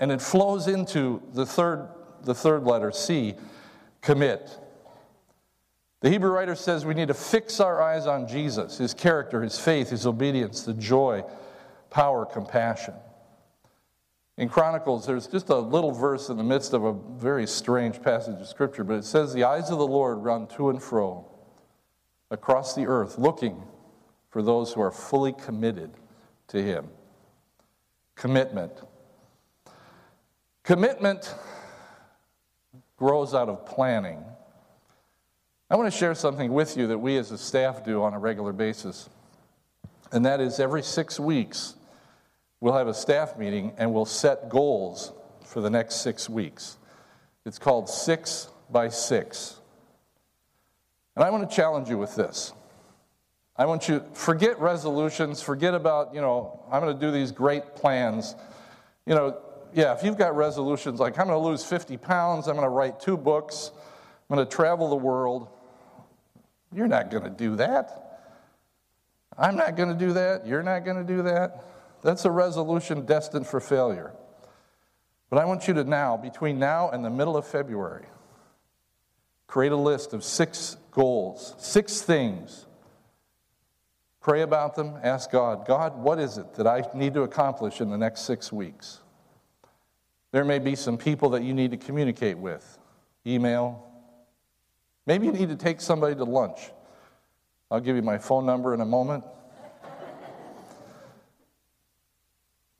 and 0.00 0.10
it 0.10 0.20
flows 0.20 0.66
into 0.66 1.22
the 1.32 1.46
third, 1.46 1.88
the 2.22 2.34
third 2.34 2.64
letter, 2.64 2.90
C, 2.90 3.34
commit. 4.02 4.50
The 6.00 6.10
Hebrew 6.10 6.30
writer 6.30 6.56
says 6.56 6.84
we 6.84 6.94
need 6.94 7.08
to 7.08 7.14
fix 7.14 7.60
our 7.60 7.80
eyes 7.80 8.08
on 8.08 8.26
Jesus, 8.26 8.76
his 8.76 8.92
character, 8.92 9.40
his 9.40 9.58
faith, 9.58 9.90
his 9.90 10.04
obedience, 10.04 10.64
the 10.64 10.74
joy, 10.74 11.24
power, 11.90 12.26
compassion. 12.26 12.94
In 14.36 14.48
Chronicles, 14.48 15.06
there's 15.06 15.28
just 15.28 15.48
a 15.50 15.56
little 15.56 15.92
verse 15.92 16.28
in 16.28 16.36
the 16.36 16.42
midst 16.42 16.72
of 16.72 16.82
a 16.82 16.92
very 16.92 17.46
strange 17.46 18.02
passage 18.02 18.40
of 18.40 18.48
Scripture, 18.48 18.82
but 18.82 18.94
it 18.94 19.04
says, 19.04 19.32
The 19.32 19.44
eyes 19.44 19.70
of 19.70 19.78
the 19.78 19.86
Lord 19.86 20.18
run 20.18 20.48
to 20.48 20.70
and 20.70 20.82
fro 20.82 21.24
across 22.32 22.74
the 22.74 22.86
earth, 22.88 23.16
looking 23.16 23.62
for 24.28 24.42
those 24.42 24.72
who 24.72 24.80
are 24.80 24.90
fully 24.90 25.32
committed 25.32 25.92
to 26.48 26.60
Him. 26.60 26.88
Commitment. 28.14 28.72
Commitment 30.62 31.34
grows 32.96 33.34
out 33.34 33.48
of 33.48 33.66
planning. 33.66 34.24
I 35.70 35.76
want 35.76 35.92
to 35.92 35.98
share 35.98 36.14
something 36.14 36.52
with 36.52 36.76
you 36.76 36.86
that 36.88 36.98
we 36.98 37.16
as 37.16 37.30
a 37.30 37.38
staff 37.38 37.84
do 37.84 38.02
on 38.02 38.14
a 38.14 38.18
regular 38.18 38.52
basis. 38.52 39.08
And 40.12 40.24
that 40.26 40.40
is 40.40 40.60
every 40.60 40.82
six 40.82 41.18
weeks, 41.18 41.74
we'll 42.60 42.74
have 42.74 42.88
a 42.88 42.94
staff 42.94 43.36
meeting 43.36 43.72
and 43.76 43.92
we'll 43.92 44.04
set 44.04 44.48
goals 44.48 45.12
for 45.44 45.60
the 45.60 45.70
next 45.70 45.96
six 45.96 46.28
weeks. 46.28 46.78
It's 47.44 47.58
called 47.58 47.88
Six 47.88 48.48
by 48.70 48.88
Six. 48.88 49.60
And 51.16 51.24
I 51.24 51.30
want 51.30 51.48
to 51.48 51.54
challenge 51.54 51.88
you 51.88 51.98
with 51.98 52.14
this. 52.16 52.52
I 53.56 53.66
want 53.66 53.88
you 53.88 54.04
forget 54.14 54.58
resolutions, 54.58 55.40
forget 55.40 55.74
about, 55.74 56.14
you 56.14 56.20
know, 56.20 56.64
I'm 56.70 56.80
going 56.82 56.98
to 56.98 57.00
do 57.00 57.12
these 57.12 57.30
great 57.30 57.76
plans. 57.76 58.34
You 59.06 59.14
know, 59.14 59.40
yeah, 59.72 59.92
if 59.94 60.02
you've 60.02 60.18
got 60.18 60.36
resolutions 60.36 60.98
like 60.98 61.18
I'm 61.18 61.26
going 61.26 61.40
to 61.40 61.48
lose 61.48 61.64
50 61.64 61.96
pounds, 61.98 62.48
I'm 62.48 62.56
going 62.56 62.66
to 62.66 62.70
write 62.70 63.00
two 63.00 63.16
books, 63.16 63.70
I'm 64.28 64.36
going 64.36 64.46
to 64.46 64.52
travel 64.52 64.88
the 64.88 64.96
world, 64.96 65.48
you're 66.74 66.88
not 66.88 67.10
going 67.10 67.24
to 67.24 67.30
do 67.30 67.56
that. 67.56 68.04
I'm 69.38 69.56
not 69.56 69.76
going 69.76 69.88
to 69.88 69.94
do 69.94 70.12
that. 70.14 70.46
You're 70.46 70.62
not 70.62 70.84
going 70.84 70.96
to 70.96 71.04
do 71.04 71.22
that. 71.22 71.64
That's 72.02 72.24
a 72.24 72.30
resolution 72.30 73.06
destined 73.06 73.46
for 73.46 73.60
failure. 73.60 74.12
But 75.30 75.38
I 75.38 75.44
want 75.44 75.66
you 75.66 75.74
to 75.74 75.84
now, 75.84 76.16
between 76.16 76.58
now 76.58 76.90
and 76.90 77.04
the 77.04 77.10
middle 77.10 77.36
of 77.36 77.46
February, 77.46 78.06
create 79.46 79.72
a 79.72 79.76
list 79.76 80.12
of 80.12 80.22
six 80.22 80.76
goals, 80.90 81.54
six 81.58 82.02
things. 82.02 82.63
Pray 84.24 84.42
about 84.42 84.74
them. 84.74 84.98
Ask 85.04 85.30
God, 85.30 85.66
God, 85.66 85.96
what 85.96 86.18
is 86.18 86.38
it 86.38 86.54
that 86.54 86.66
I 86.66 86.82
need 86.94 87.14
to 87.14 87.22
accomplish 87.22 87.80
in 87.80 87.90
the 87.90 87.98
next 87.98 88.22
six 88.22 88.50
weeks? 88.50 89.00
There 90.32 90.44
may 90.44 90.58
be 90.58 90.74
some 90.74 90.98
people 90.98 91.30
that 91.30 91.44
you 91.44 91.54
need 91.54 91.70
to 91.70 91.76
communicate 91.76 92.36
with 92.36 92.78
email, 93.26 93.84
Maybe 95.06 95.26
you 95.26 95.32
need 95.32 95.50
to 95.50 95.56
take 95.56 95.80
somebody 95.80 96.14
to 96.14 96.24
lunch. 96.24 96.70
I'll 97.70 97.80
give 97.80 97.96
you 97.96 98.02
my 98.02 98.18
phone 98.18 98.46
number 98.46 98.72
in 98.72 98.80
a 98.80 98.86
moment. 98.86 99.24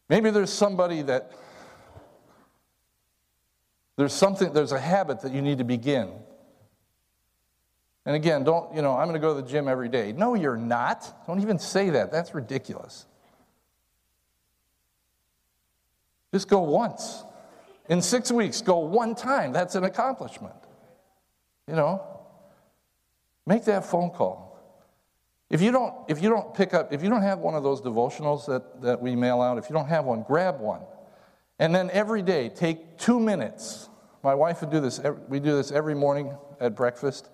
Maybe 0.08 0.30
there's 0.30 0.52
somebody 0.52 1.02
that 1.02 1.32
there's 3.96 4.12
something, 4.12 4.52
there's 4.52 4.72
a 4.72 4.80
habit 4.80 5.20
that 5.20 5.32
you 5.32 5.42
need 5.42 5.58
to 5.58 5.64
begin. 5.64 6.10
And 8.06 8.14
again, 8.14 8.44
don't, 8.44 8.74
you 8.74 8.82
know, 8.82 8.92
I'm 8.92 9.08
going 9.08 9.14
to 9.14 9.26
go 9.26 9.34
to 9.34 9.40
the 9.40 9.48
gym 9.48 9.66
every 9.66 9.88
day. 9.88 10.12
No, 10.12 10.34
you're 10.34 10.56
not. 10.56 11.26
Don't 11.26 11.40
even 11.40 11.58
say 11.58 11.90
that. 11.90 12.12
That's 12.12 12.34
ridiculous. 12.34 13.06
Just 16.32 16.48
go 16.48 16.60
once. 16.60 17.22
In 17.88 18.02
six 18.02 18.30
weeks, 18.30 18.60
go 18.60 18.78
one 18.78 19.14
time. 19.14 19.52
That's 19.52 19.74
an 19.74 19.84
accomplishment. 19.84 20.54
You 21.66 21.76
know, 21.76 22.14
Make 23.46 23.64
that 23.64 23.84
phone 23.84 24.10
call. 24.10 24.58
If 25.50 25.60
you 25.60 25.70
don't, 25.70 25.94
if 26.08 26.22
you 26.22 26.30
don't 26.30 26.54
pick 26.54 26.72
up, 26.72 26.92
if 26.92 27.02
you 27.02 27.10
don't 27.10 27.22
have 27.22 27.40
one 27.40 27.54
of 27.54 27.62
those 27.62 27.80
devotionals 27.80 28.46
that, 28.46 28.80
that 28.82 29.00
we 29.00 29.14
mail 29.14 29.40
out, 29.40 29.58
if 29.58 29.68
you 29.68 29.74
don't 29.74 29.88
have 29.88 30.06
one, 30.06 30.22
grab 30.22 30.60
one. 30.60 30.80
And 31.58 31.74
then 31.74 31.90
every 31.90 32.22
day, 32.22 32.48
take 32.48 32.98
two 32.98 33.20
minutes. 33.20 33.88
My 34.22 34.34
wife 34.34 34.62
would 34.62 34.70
do 34.70 34.80
this, 34.80 35.00
we 35.28 35.38
do 35.38 35.54
this 35.54 35.70
every 35.70 35.94
morning 35.94 36.34
at 36.58 36.74
breakfast. 36.74 37.28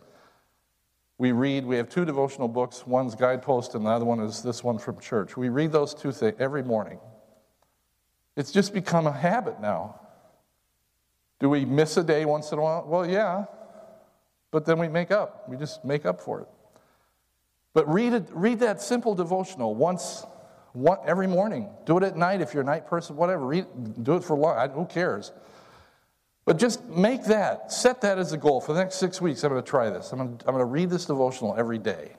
We 1.20 1.32
read, 1.32 1.66
we 1.66 1.76
have 1.76 1.90
two 1.90 2.06
devotional 2.06 2.48
books. 2.48 2.86
One's 2.86 3.14
Guidepost, 3.14 3.74
and 3.74 3.84
the 3.84 3.90
other 3.90 4.06
one 4.06 4.20
is 4.20 4.42
this 4.42 4.64
one 4.64 4.78
from 4.78 4.98
church. 5.00 5.36
We 5.36 5.50
read 5.50 5.70
those 5.70 5.92
two 5.92 6.12
things 6.12 6.34
every 6.38 6.62
morning. 6.62 6.98
It's 8.38 8.50
just 8.50 8.72
become 8.72 9.06
a 9.06 9.12
habit 9.12 9.60
now. 9.60 10.00
Do 11.38 11.50
we 11.50 11.66
miss 11.66 11.98
a 11.98 12.02
day 12.02 12.24
once 12.24 12.52
in 12.52 12.58
a 12.58 12.62
while? 12.62 12.86
Well, 12.88 13.06
yeah. 13.06 13.44
But 14.50 14.64
then 14.64 14.78
we 14.78 14.88
make 14.88 15.10
up. 15.10 15.46
We 15.46 15.58
just 15.58 15.84
make 15.84 16.06
up 16.06 16.22
for 16.22 16.40
it. 16.40 16.48
But 17.74 17.86
read, 17.92 18.14
it, 18.14 18.26
read 18.30 18.60
that 18.60 18.80
simple 18.80 19.14
devotional 19.14 19.74
once, 19.74 20.24
one, 20.72 21.00
every 21.04 21.26
morning. 21.26 21.68
Do 21.84 21.98
it 21.98 22.02
at 22.02 22.16
night 22.16 22.40
if 22.40 22.54
you're 22.54 22.62
a 22.62 22.66
night 22.66 22.86
person, 22.86 23.14
whatever. 23.14 23.44
Read, 23.44 23.66
do 24.02 24.16
it 24.16 24.24
for 24.24 24.38
long. 24.38 24.70
Who 24.70 24.86
cares? 24.86 25.32
But 26.50 26.58
just 26.58 26.84
make 26.86 27.26
that, 27.26 27.70
set 27.70 28.00
that 28.00 28.18
as 28.18 28.32
a 28.32 28.36
goal. 28.36 28.60
For 28.60 28.72
the 28.72 28.80
next 28.80 28.96
six 28.96 29.20
weeks, 29.20 29.44
I'm 29.44 29.50
going 29.50 29.62
to 29.62 29.70
try 29.70 29.88
this. 29.88 30.10
I'm 30.10 30.18
going 30.18 30.36
to, 30.36 30.48
I'm 30.48 30.52
going 30.52 30.62
to 30.62 30.64
read 30.64 30.90
this 30.90 31.04
devotional 31.04 31.54
every 31.56 31.78
day. 31.78 32.10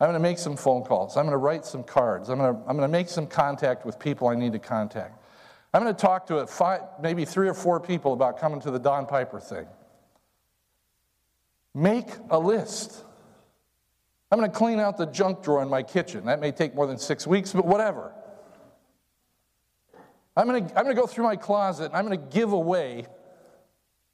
I'm 0.00 0.08
going 0.08 0.14
to 0.14 0.18
make 0.18 0.38
some 0.38 0.56
phone 0.56 0.82
calls. 0.82 1.16
I'm 1.16 1.22
going 1.26 1.30
to 1.30 1.36
write 1.36 1.64
some 1.64 1.84
cards. 1.84 2.30
I'm 2.30 2.38
going 2.40 2.52
to, 2.52 2.60
I'm 2.62 2.76
going 2.76 2.80
to 2.80 2.88
make 2.88 3.08
some 3.08 3.28
contact 3.28 3.86
with 3.86 3.96
people 4.00 4.26
I 4.26 4.34
need 4.34 4.54
to 4.54 4.58
contact. 4.58 5.22
I'm 5.72 5.84
going 5.84 5.94
to 5.94 6.00
talk 6.00 6.26
to 6.26 6.44
five, 6.48 6.80
maybe 7.00 7.24
three 7.24 7.48
or 7.48 7.54
four 7.54 7.78
people 7.78 8.12
about 8.12 8.40
coming 8.40 8.60
to 8.62 8.72
the 8.72 8.80
Don 8.80 9.06
Piper 9.06 9.38
thing. 9.38 9.68
Make 11.76 12.08
a 12.28 12.40
list. 12.40 13.04
I'm 14.32 14.38
going 14.40 14.50
to 14.50 14.58
clean 14.58 14.80
out 14.80 14.96
the 14.96 15.06
junk 15.06 15.44
drawer 15.44 15.62
in 15.62 15.68
my 15.68 15.84
kitchen. 15.84 16.26
That 16.26 16.40
may 16.40 16.50
take 16.50 16.74
more 16.74 16.88
than 16.88 16.98
six 16.98 17.24
weeks, 17.24 17.52
but 17.52 17.66
whatever. 17.66 18.16
I'm 20.36 20.46
going 20.46 20.66
to, 20.66 20.78
I'm 20.78 20.84
going 20.84 20.96
to 20.96 21.00
go 21.00 21.06
through 21.06 21.24
my 21.24 21.36
closet 21.36 21.86
and 21.86 21.94
I'm 21.94 22.06
going 22.06 22.18
to 22.18 22.34
give 22.34 22.52
away 22.52 23.06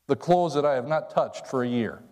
the 0.09 0.16
clothes 0.16 0.54
that 0.54 0.64
I 0.64 0.74
have 0.74 0.88
not 0.88 1.11
touched 1.11 1.46
for 1.46 1.62
a 1.62 1.68
year. 1.68 2.02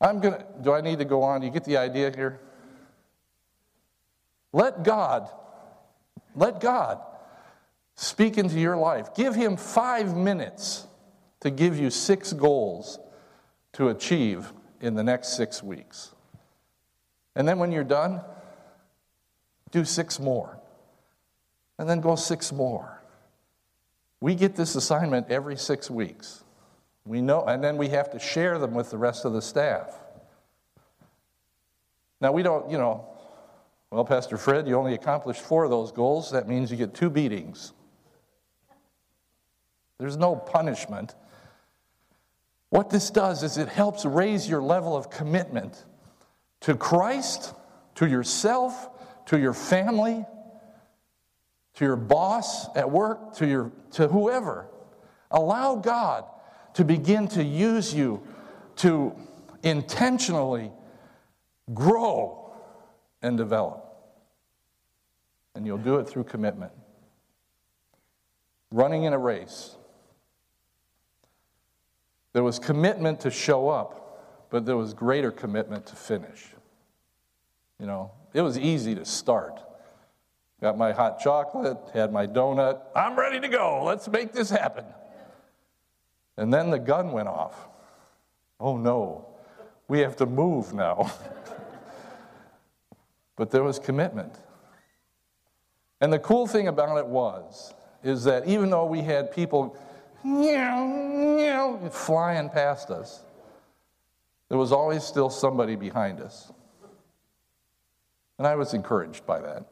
I'm 0.00 0.20
going 0.20 0.34
to, 0.34 0.44
do 0.62 0.72
I 0.72 0.80
need 0.80 0.98
to 0.98 1.04
go 1.04 1.22
on? 1.22 1.42
You 1.42 1.50
get 1.50 1.64
the 1.64 1.76
idea 1.76 2.12
here? 2.14 2.40
Let 4.52 4.84
God, 4.84 5.28
let 6.36 6.60
God 6.60 7.00
speak 7.96 8.38
into 8.38 8.60
your 8.60 8.76
life. 8.76 9.14
Give 9.14 9.34
Him 9.34 9.56
five 9.56 10.16
minutes 10.16 10.86
to 11.40 11.50
give 11.50 11.78
you 11.78 11.90
six 11.90 12.32
goals 12.32 12.98
to 13.72 13.88
achieve 13.88 14.52
in 14.80 14.94
the 14.94 15.02
next 15.02 15.36
six 15.36 15.62
weeks. 15.62 16.14
And 17.34 17.48
then 17.48 17.58
when 17.58 17.72
you're 17.72 17.82
done, 17.82 18.20
do 19.70 19.84
six 19.84 20.20
more. 20.20 20.60
And 21.78 21.88
then 21.88 22.00
go 22.00 22.14
six 22.16 22.52
more. 22.52 23.02
We 24.20 24.34
get 24.34 24.56
this 24.56 24.74
assignment 24.74 25.30
every 25.30 25.56
six 25.56 25.90
weeks. 25.90 26.44
We 27.04 27.20
know, 27.20 27.44
and 27.44 27.62
then 27.62 27.76
we 27.76 27.88
have 27.88 28.10
to 28.12 28.18
share 28.18 28.58
them 28.58 28.72
with 28.72 28.90
the 28.90 28.96
rest 28.96 29.24
of 29.24 29.32
the 29.32 29.42
staff. 29.42 29.98
Now, 32.20 32.32
we 32.32 32.42
don't, 32.42 32.70
you 32.70 32.78
know, 32.78 33.06
well, 33.90 34.04
Pastor 34.04 34.38
Fred, 34.38 34.66
you 34.66 34.76
only 34.76 34.94
accomplished 34.94 35.42
four 35.42 35.64
of 35.64 35.70
those 35.70 35.92
goals. 35.92 36.30
That 36.30 36.48
means 36.48 36.70
you 36.70 36.76
get 36.76 36.94
two 36.94 37.10
beatings. 37.10 37.72
There's 39.98 40.16
no 40.16 40.34
punishment. 40.34 41.14
What 42.70 42.90
this 42.90 43.10
does 43.10 43.42
is 43.42 43.58
it 43.58 43.68
helps 43.68 44.04
raise 44.04 44.48
your 44.48 44.62
level 44.62 44.96
of 44.96 45.10
commitment 45.10 45.84
to 46.62 46.74
Christ, 46.74 47.54
to 47.96 48.08
yourself, 48.08 48.88
to 49.26 49.38
your 49.38 49.52
family, 49.52 50.24
to 51.74 51.84
your 51.84 51.96
boss 51.96 52.68
at 52.76 52.90
work, 52.90 53.34
to, 53.36 53.46
your, 53.46 53.72
to 53.92 54.08
whoever. 54.08 54.66
Allow 55.30 55.76
God 55.76 56.24
to 56.74 56.84
begin 56.84 57.28
to 57.28 57.42
use 57.42 57.92
you 57.92 58.22
to 58.76 59.14
intentionally 59.62 60.70
grow 61.72 62.52
and 63.22 63.36
develop. 63.36 63.80
And 65.54 65.66
you'll 65.66 65.78
do 65.78 65.96
it 65.96 66.08
through 66.08 66.24
commitment. 66.24 66.72
Running 68.70 69.04
in 69.04 69.12
a 69.12 69.18
race. 69.18 69.76
There 72.32 72.42
was 72.42 72.58
commitment 72.58 73.20
to 73.20 73.30
show 73.30 73.68
up, 73.68 74.48
but 74.50 74.66
there 74.66 74.76
was 74.76 74.92
greater 74.92 75.30
commitment 75.30 75.86
to 75.86 75.96
finish. 75.96 76.48
You 77.78 77.86
know, 77.86 78.10
it 78.32 78.42
was 78.42 78.58
easy 78.58 78.94
to 78.96 79.04
start. 79.04 79.60
Got 80.64 80.78
my 80.78 80.92
hot 80.92 81.20
chocolate, 81.20 81.76
had 81.92 82.10
my 82.10 82.26
donut. 82.26 82.80
I'm 82.96 83.18
ready 83.18 83.38
to 83.38 83.48
go. 83.48 83.84
Let's 83.84 84.08
make 84.08 84.32
this 84.32 84.48
happen. 84.48 84.86
And 86.38 86.50
then 86.50 86.70
the 86.70 86.78
gun 86.78 87.12
went 87.12 87.28
off. 87.28 87.68
Oh 88.58 88.78
no, 88.78 89.28
we 89.88 90.00
have 90.00 90.16
to 90.16 90.24
move 90.24 90.72
now. 90.72 91.12
but 93.36 93.50
there 93.50 93.62
was 93.62 93.78
commitment. 93.78 94.32
And 96.00 96.10
the 96.10 96.18
cool 96.18 96.46
thing 96.46 96.68
about 96.68 96.96
it 96.96 97.06
was, 97.08 97.74
is 98.02 98.24
that 98.24 98.48
even 98.48 98.70
though 98.70 98.86
we 98.86 99.02
had 99.02 99.32
people 99.32 99.76
flying 101.90 102.48
past 102.48 102.90
us, 102.90 103.22
there 104.48 104.56
was 104.56 104.72
always 104.72 105.04
still 105.04 105.28
somebody 105.28 105.76
behind 105.76 106.22
us. 106.22 106.50
And 108.38 108.46
I 108.46 108.54
was 108.54 108.72
encouraged 108.72 109.26
by 109.26 109.42
that. 109.42 109.66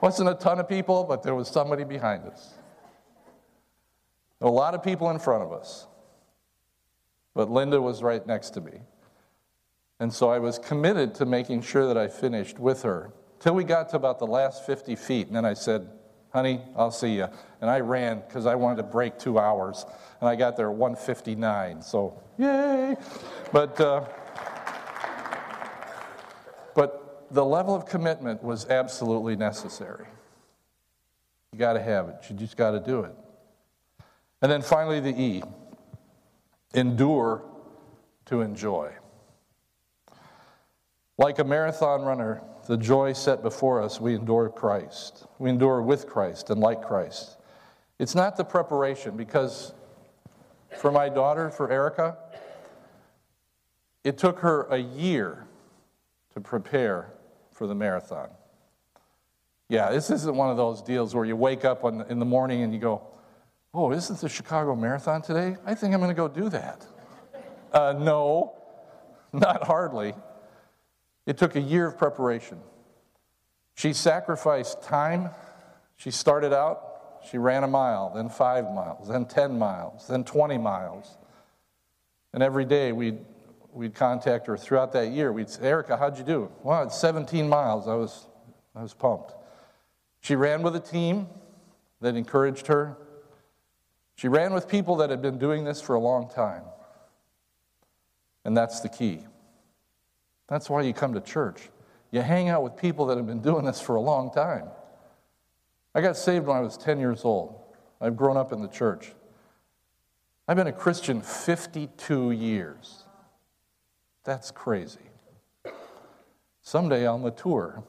Wasn't 0.00 0.28
a 0.28 0.34
ton 0.34 0.60
of 0.60 0.68
people, 0.68 1.04
but 1.04 1.22
there 1.22 1.34
was 1.34 1.48
somebody 1.48 1.84
behind 1.84 2.24
us. 2.24 2.54
A 4.40 4.48
lot 4.48 4.74
of 4.74 4.82
people 4.82 5.10
in 5.10 5.18
front 5.18 5.42
of 5.42 5.52
us. 5.52 5.86
But 7.34 7.50
Linda 7.50 7.80
was 7.80 8.02
right 8.02 8.26
next 8.26 8.50
to 8.50 8.60
me. 8.60 8.80
And 9.98 10.12
so 10.12 10.28
I 10.28 10.38
was 10.38 10.58
committed 10.58 11.14
to 11.16 11.26
making 11.26 11.62
sure 11.62 11.86
that 11.86 11.96
I 11.96 12.08
finished 12.08 12.58
with 12.58 12.82
her 12.82 13.12
till 13.40 13.54
we 13.54 13.64
got 13.64 13.88
to 13.90 13.96
about 13.96 14.18
the 14.18 14.26
last 14.26 14.66
50 14.66 14.94
feet. 14.96 15.26
And 15.26 15.36
then 15.36 15.44
I 15.44 15.54
said, 15.54 15.88
honey, 16.30 16.60
I'll 16.76 16.90
see 16.90 17.14
you. 17.14 17.28
And 17.60 17.70
I 17.70 17.80
ran 17.80 18.22
because 18.26 18.44
I 18.44 18.54
wanted 18.54 18.76
to 18.76 18.82
break 18.82 19.18
two 19.18 19.38
hours. 19.38 19.86
And 20.20 20.28
I 20.28 20.36
got 20.36 20.56
there 20.56 20.70
at 20.70 20.76
159. 20.76 21.80
So, 21.80 22.20
yay. 22.36 22.96
But, 23.52 23.80
uh, 23.80 24.04
but 26.74 27.15
the 27.30 27.44
level 27.44 27.74
of 27.74 27.86
commitment 27.86 28.42
was 28.42 28.66
absolutely 28.68 29.36
necessary. 29.36 30.06
You 31.52 31.58
got 31.58 31.74
to 31.74 31.82
have 31.82 32.08
it. 32.08 32.16
You 32.28 32.36
just 32.36 32.56
got 32.56 32.72
to 32.72 32.80
do 32.80 33.00
it. 33.00 33.14
And 34.42 34.52
then 34.52 34.62
finally, 34.62 35.00
the 35.00 35.18
E 35.18 35.42
endure 36.74 37.42
to 38.26 38.42
enjoy. 38.42 38.92
Like 41.18 41.38
a 41.38 41.44
marathon 41.44 42.02
runner, 42.02 42.42
the 42.66 42.76
joy 42.76 43.14
set 43.14 43.42
before 43.42 43.80
us, 43.80 44.00
we 44.00 44.14
endure 44.14 44.50
Christ. 44.50 45.26
We 45.38 45.48
endure 45.48 45.80
with 45.80 46.06
Christ 46.06 46.50
and 46.50 46.60
like 46.60 46.82
Christ. 46.82 47.38
It's 47.98 48.14
not 48.14 48.36
the 48.36 48.44
preparation, 48.44 49.16
because 49.16 49.72
for 50.78 50.92
my 50.92 51.08
daughter, 51.08 51.48
for 51.50 51.70
Erica, 51.72 52.18
it 54.04 54.18
took 54.18 54.40
her 54.40 54.64
a 54.64 54.76
year 54.76 55.46
to 56.34 56.40
prepare 56.40 57.12
for 57.56 57.66
the 57.66 57.74
marathon. 57.74 58.28
Yeah, 59.68 59.90
this 59.90 60.10
isn't 60.10 60.36
one 60.36 60.50
of 60.50 60.56
those 60.56 60.82
deals 60.82 61.14
where 61.14 61.24
you 61.24 61.34
wake 61.34 61.64
up 61.64 61.84
in 61.84 62.18
the 62.18 62.24
morning 62.24 62.62
and 62.62 62.72
you 62.72 62.78
go, 62.78 63.02
Oh, 63.74 63.92
isn't 63.92 64.20
the 64.20 64.28
Chicago 64.28 64.74
Marathon 64.74 65.20
today? 65.20 65.56
I 65.66 65.74
think 65.74 65.92
I'm 65.92 66.00
going 66.00 66.08
to 66.08 66.14
go 66.14 66.28
do 66.28 66.48
that. 66.48 66.86
Uh, 67.72 67.94
no, 67.98 68.54
not 69.34 69.64
hardly. 69.64 70.14
It 71.26 71.36
took 71.36 71.56
a 71.56 71.60
year 71.60 71.86
of 71.88 71.98
preparation. 71.98 72.58
She 73.74 73.92
sacrificed 73.92 74.82
time. 74.82 75.28
She 75.96 76.10
started 76.10 76.54
out, 76.54 77.20
she 77.30 77.36
ran 77.36 77.64
a 77.64 77.68
mile, 77.68 78.12
then 78.14 78.28
five 78.28 78.64
miles, 78.64 79.08
then 79.08 79.26
10 79.26 79.58
miles, 79.58 80.06
then 80.06 80.24
20 80.24 80.56
miles. 80.58 81.18
And 82.32 82.42
every 82.42 82.64
day 82.64 82.92
we'd, 82.92 83.18
we'd 83.76 83.94
contact 83.94 84.46
her 84.46 84.56
throughout 84.56 84.92
that 84.92 85.12
year. 85.12 85.32
We'd 85.32 85.50
say, 85.50 85.64
Erica, 85.64 85.96
how'd 85.96 86.18
you 86.18 86.24
do? 86.24 86.50
Well, 86.62 86.82
it's 86.84 86.98
17 86.98 87.48
miles. 87.48 87.86
I 87.86 87.94
was, 87.94 88.26
I 88.74 88.82
was 88.82 88.94
pumped. 88.94 89.34
She 90.20 90.34
ran 90.34 90.62
with 90.62 90.74
a 90.74 90.80
team 90.80 91.28
that 92.00 92.16
encouraged 92.16 92.66
her. 92.68 92.96
She 94.16 94.28
ran 94.28 94.54
with 94.54 94.66
people 94.66 94.96
that 94.96 95.10
had 95.10 95.20
been 95.20 95.38
doing 95.38 95.64
this 95.64 95.80
for 95.80 95.94
a 95.94 96.00
long 96.00 96.30
time. 96.30 96.62
And 98.44 98.56
that's 98.56 98.80
the 98.80 98.88
key. 98.88 99.26
That's 100.48 100.70
why 100.70 100.82
you 100.82 100.94
come 100.94 101.12
to 101.12 101.20
church. 101.20 101.68
You 102.12 102.22
hang 102.22 102.48
out 102.48 102.62
with 102.62 102.76
people 102.76 103.06
that 103.06 103.18
have 103.18 103.26
been 103.26 103.42
doing 103.42 103.64
this 103.64 103.80
for 103.80 103.96
a 103.96 104.00
long 104.00 104.32
time. 104.32 104.68
I 105.94 106.00
got 106.00 106.16
saved 106.16 106.46
when 106.46 106.56
I 106.56 106.60
was 106.60 106.78
10 106.78 106.98
years 106.98 107.24
old. 107.24 107.60
I've 108.00 108.16
grown 108.16 108.36
up 108.36 108.52
in 108.52 108.62
the 108.62 108.68
church. 108.68 109.12
I've 110.48 110.56
been 110.56 110.66
a 110.66 110.72
Christian 110.72 111.20
52 111.20 112.30
years. 112.30 113.05
That's 114.26 114.50
crazy. 114.50 114.98
Someday 116.60 117.06
I'll 117.06 117.16
mature. 117.16 117.84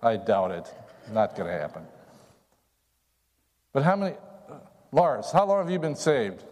I 0.00 0.16
doubt 0.16 0.52
it. 0.52 0.72
Not 1.12 1.34
going 1.34 1.48
to 1.48 1.58
happen. 1.58 1.82
But 3.72 3.82
how 3.82 3.96
many, 3.96 4.14
Lars, 4.92 5.32
how 5.32 5.44
long 5.44 5.58
have 5.58 5.70
you 5.72 5.80
been 5.80 5.96
saved? 5.96 6.44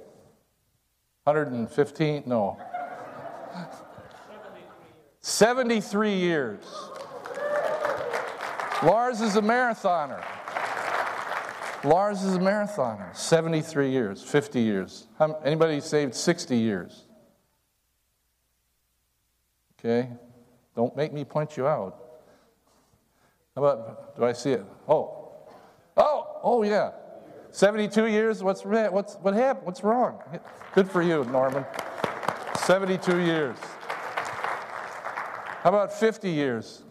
115? 1.22 2.24
No. 2.26 2.58
73 5.20 6.14
years. 6.16 6.64
Lars 8.82 9.20
is 9.20 9.37
a 9.37 9.40
marathoner. 9.40 10.24
Lars 11.85 12.24
is 12.24 12.35
a 12.35 12.40
marathoner. 12.40 13.16
73 13.16 13.90
years, 13.90 14.24
50 14.24 14.61
years. 14.61 15.06
How, 15.20 15.40
anybody 15.44 15.80
saved 15.80 16.16
60 16.16 16.56
years? 16.56 17.04
Okay? 19.85 20.09
Don't 20.77 20.97
make 20.97 21.12
me 21.12 21.25
point 21.25 21.57
you 21.57 21.66
out. 21.66 21.99
How 23.57 23.64
about, 23.64 24.16
do 24.16 24.25
I 24.25 24.33
see 24.33 24.53
it? 24.53 24.64
Oh. 24.88 25.33
Oh, 25.97 26.40
oh 26.42 26.62
yeah. 26.62 26.92
72 27.51 28.07
years? 28.07 28.42
What's, 28.42 28.62
what's, 28.62 29.16
what 29.16 29.35
happened? 29.35 29.66
What's 29.66 29.83
wrong? 29.83 30.23
Good 30.75 30.90
for 30.90 31.03
you, 31.03 31.25
Norman. 31.25 31.66
72 32.64 33.18
years. 33.18 33.57
How 35.62 35.68
about 35.68 35.92
50 35.92 36.31
years? 36.31 36.83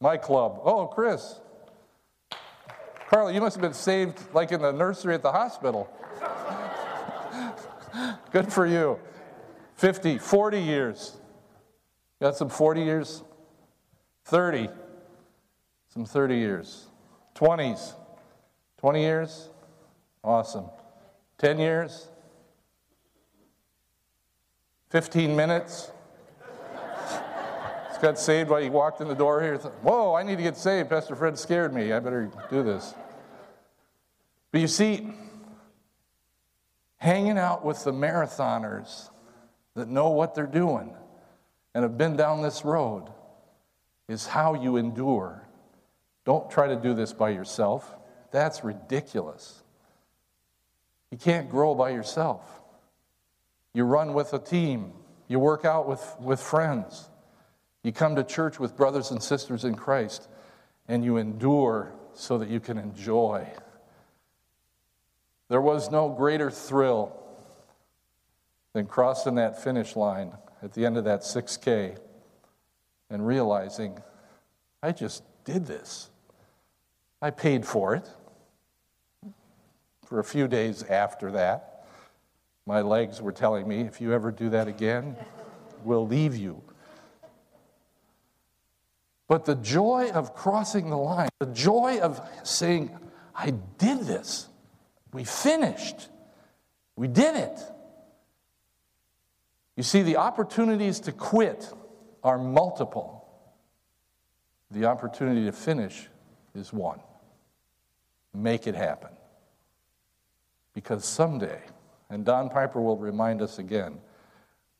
My 0.00 0.16
club. 0.16 0.60
Oh, 0.64 0.86
Chris. 0.86 1.40
Carla, 3.08 3.32
you 3.32 3.40
must 3.40 3.56
have 3.56 3.62
been 3.62 3.74
saved 3.74 4.18
like 4.32 4.52
in 4.52 4.62
the 4.62 4.72
nursery 4.72 5.14
at 5.14 5.22
the 5.22 5.32
hospital. 5.32 5.90
Good 8.32 8.52
for 8.52 8.66
you. 8.66 8.98
50, 9.74 10.18
40 10.18 10.60
years. 10.60 11.20
Got 12.20 12.36
some 12.36 12.50
40 12.50 12.82
years? 12.82 13.22
30. 14.26 14.68
Some 15.88 16.04
30 16.04 16.36
years. 16.36 16.86
20s. 17.34 17.94
20 18.78 19.00
years? 19.00 19.48
Awesome. 20.22 20.66
10 21.38 21.58
years? 21.58 22.08
15 24.90 25.34
minutes. 25.34 25.90
got 28.02 28.18
saved 28.18 28.50
while 28.50 28.62
he 28.62 28.70
walked 28.70 29.00
in 29.00 29.08
the 29.08 29.14
door 29.14 29.42
here. 29.42 29.56
Whoa, 29.56 30.14
I 30.14 30.22
need 30.22 30.36
to 30.36 30.42
get 30.42 30.56
saved. 30.56 30.88
Pastor 30.88 31.14
Fred 31.14 31.38
scared 31.38 31.72
me. 31.72 31.92
I 31.92 32.00
better 32.00 32.30
do 32.50 32.62
this. 32.62 32.94
But 34.52 34.60
you 34.60 34.68
see, 34.68 35.12
hanging 36.96 37.38
out 37.38 37.64
with 37.64 37.84
the 37.84 37.92
marathoners 37.92 39.10
that 39.74 39.88
know 39.88 40.10
what 40.10 40.34
they're 40.34 40.46
doing 40.46 40.94
and 41.74 41.82
have 41.82 41.96
been 41.96 42.16
down 42.16 42.42
this 42.42 42.64
road 42.64 43.08
is 44.08 44.26
how 44.26 44.54
you 44.54 44.76
endure. 44.76 45.46
Don't 46.24 46.50
try 46.50 46.68
to 46.68 46.76
do 46.76 46.94
this 46.94 47.12
by 47.12 47.30
yourself. 47.30 47.94
That's 48.32 48.64
ridiculous. 48.64 49.62
You 51.10 51.18
can't 51.18 51.50
grow 51.50 51.74
by 51.74 51.90
yourself. 51.90 52.44
You 53.72 53.84
run 53.84 54.14
with 54.14 54.32
a 54.32 54.38
team, 54.38 54.92
you 55.28 55.38
work 55.38 55.64
out 55.64 55.88
with, 55.88 56.16
with 56.18 56.40
friends, 56.40 57.08
you 57.82 57.92
come 57.92 58.16
to 58.16 58.24
church 58.24 58.58
with 58.58 58.76
brothers 58.76 59.12
and 59.12 59.22
sisters 59.22 59.64
in 59.64 59.76
Christ, 59.76 60.28
and 60.88 61.04
you 61.04 61.16
endure 61.16 61.92
so 62.14 62.38
that 62.38 62.48
you 62.48 62.58
can 62.58 62.78
enjoy. 62.78 63.46
There 65.48 65.60
was 65.60 65.90
no 65.90 66.08
greater 66.08 66.50
thrill 66.50 67.16
than 68.72 68.86
crossing 68.86 69.36
that 69.36 69.62
finish 69.62 69.94
line 69.94 70.32
at 70.62 70.72
the 70.72 70.84
end 70.84 70.96
of 70.96 71.04
that 71.04 71.20
6K 71.20 71.96
and 73.08 73.26
realizing, 73.26 73.98
I 74.82 74.92
just 74.92 75.22
did 75.44 75.66
this. 75.66 76.10
I 77.22 77.30
paid 77.30 77.66
for 77.66 77.94
it. 77.94 78.08
For 80.06 80.18
a 80.18 80.24
few 80.24 80.48
days 80.48 80.82
after 80.82 81.30
that, 81.32 81.86
my 82.66 82.80
legs 82.80 83.22
were 83.22 83.32
telling 83.32 83.68
me, 83.68 83.82
if 83.82 84.00
you 84.00 84.12
ever 84.12 84.30
do 84.30 84.50
that 84.50 84.68
again, 84.68 85.16
we'll 85.84 86.06
leave 86.06 86.36
you. 86.36 86.62
But 89.28 89.44
the 89.44 89.54
joy 89.54 90.10
of 90.12 90.34
crossing 90.34 90.90
the 90.90 90.96
line, 90.96 91.28
the 91.38 91.46
joy 91.46 92.00
of 92.00 92.20
saying, 92.42 92.90
I 93.34 93.52
did 93.78 94.00
this, 94.00 94.48
we 95.12 95.22
finished, 95.22 96.08
we 96.96 97.06
did 97.06 97.36
it. 97.36 97.60
You 99.80 99.84
see, 99.84 100.02
the 100.02 100.18
opportunities 100.18 101.00
to 101.00 101.12
quit 101.12 101.72
are 102.22 102.36
multiple. 102.36 103.26
The 104.70 104.84
opportunity 104.84 105.46
to 105.46 105.52
finish 105.52 106.06
is 106.54 106.70
one. 106.70 107.00
Make 108.34 108.66
it 108.66 108.74
happen. 108.74 109.08
Because 110.74 111.06
someday, 111.06 111.62
and 112.10 112.26
Don 112.26 112.50
Piper 112.50 112.82
will 112.82 112.98
remind 112.98 113.40
us 113.40 113.58
again, 113.58 113.98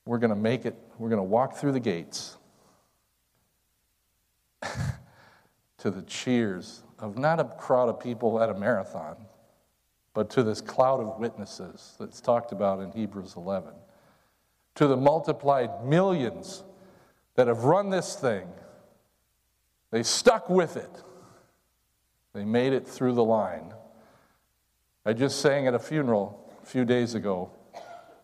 we're 0.04 0.18
going 0.18 0.34
to 0.34 0.36
make 0.36 0.66
it, 0.66 0.76
we're 0.98 1.08
going 1.08 1.16
to 1.16 1.22
walk 1.22 1.56
through 1.56 1.72
the 1.72 1.80
gates 1.80 2.36
to 5.78 5.90
the 5.90 6.02
cheers 6.02 6.82
of 6.98 7.16
not 7.16 7.40
a 7.40 7.44
crowd 7.44 7.88
of 7.88 7.98
people 8.00 8.42
at 8.42 8.50
a 8.50 8.54
marathon, 8.54 9.16
but 10.12 10.28
to 10.28 10.42
this 10.42 10.60
cloud 10.60 11.00
of 11.00 11.18
witnesses 11.18 11.94
that's 11.98 12.20
talked 12.20 12.52
about 12.52 12.80
in 12.80 12.92
Hebrews 12.92 13.36
11, 13.38 13.72
to 14.80 14.86
the 14.86 14.96
multiplied 14.96 15.84
millions 15.84 16.64
that 17.34 17.48
have 17.48 17.64
run 17.64 17.90
this 17.90 18.16
thing. 18.16 18.48
They 19.90 20.02
stuck 20.02 20.48
with 20.48 20.78
it. 20.78 21.02
They 22.32 22.46
made 22.46 22.72
it 22.72 22.88
through 22.88 23.12
the 23.12 23.22
line. 23.22 23.74
I 25.04 25.12
just 25.12 25.42
sang 25.42 25.66
at 25.66 25.74
a 25.74 25.78
funeral 25.78 26.50
a 26.62 26.66
few 26.66 26.86
days 26.86 27.14
ago. 27.14 27.50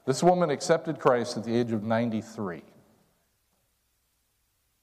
This 0.07 0.23
woman 0.23 0.49
accepted 0.49 0.99
Christ 0.99 1.37
at 1.37 1.45
the 1.45 1.55
age 1.55 1.73
of 1.73 1.83
93. 1.83 2.63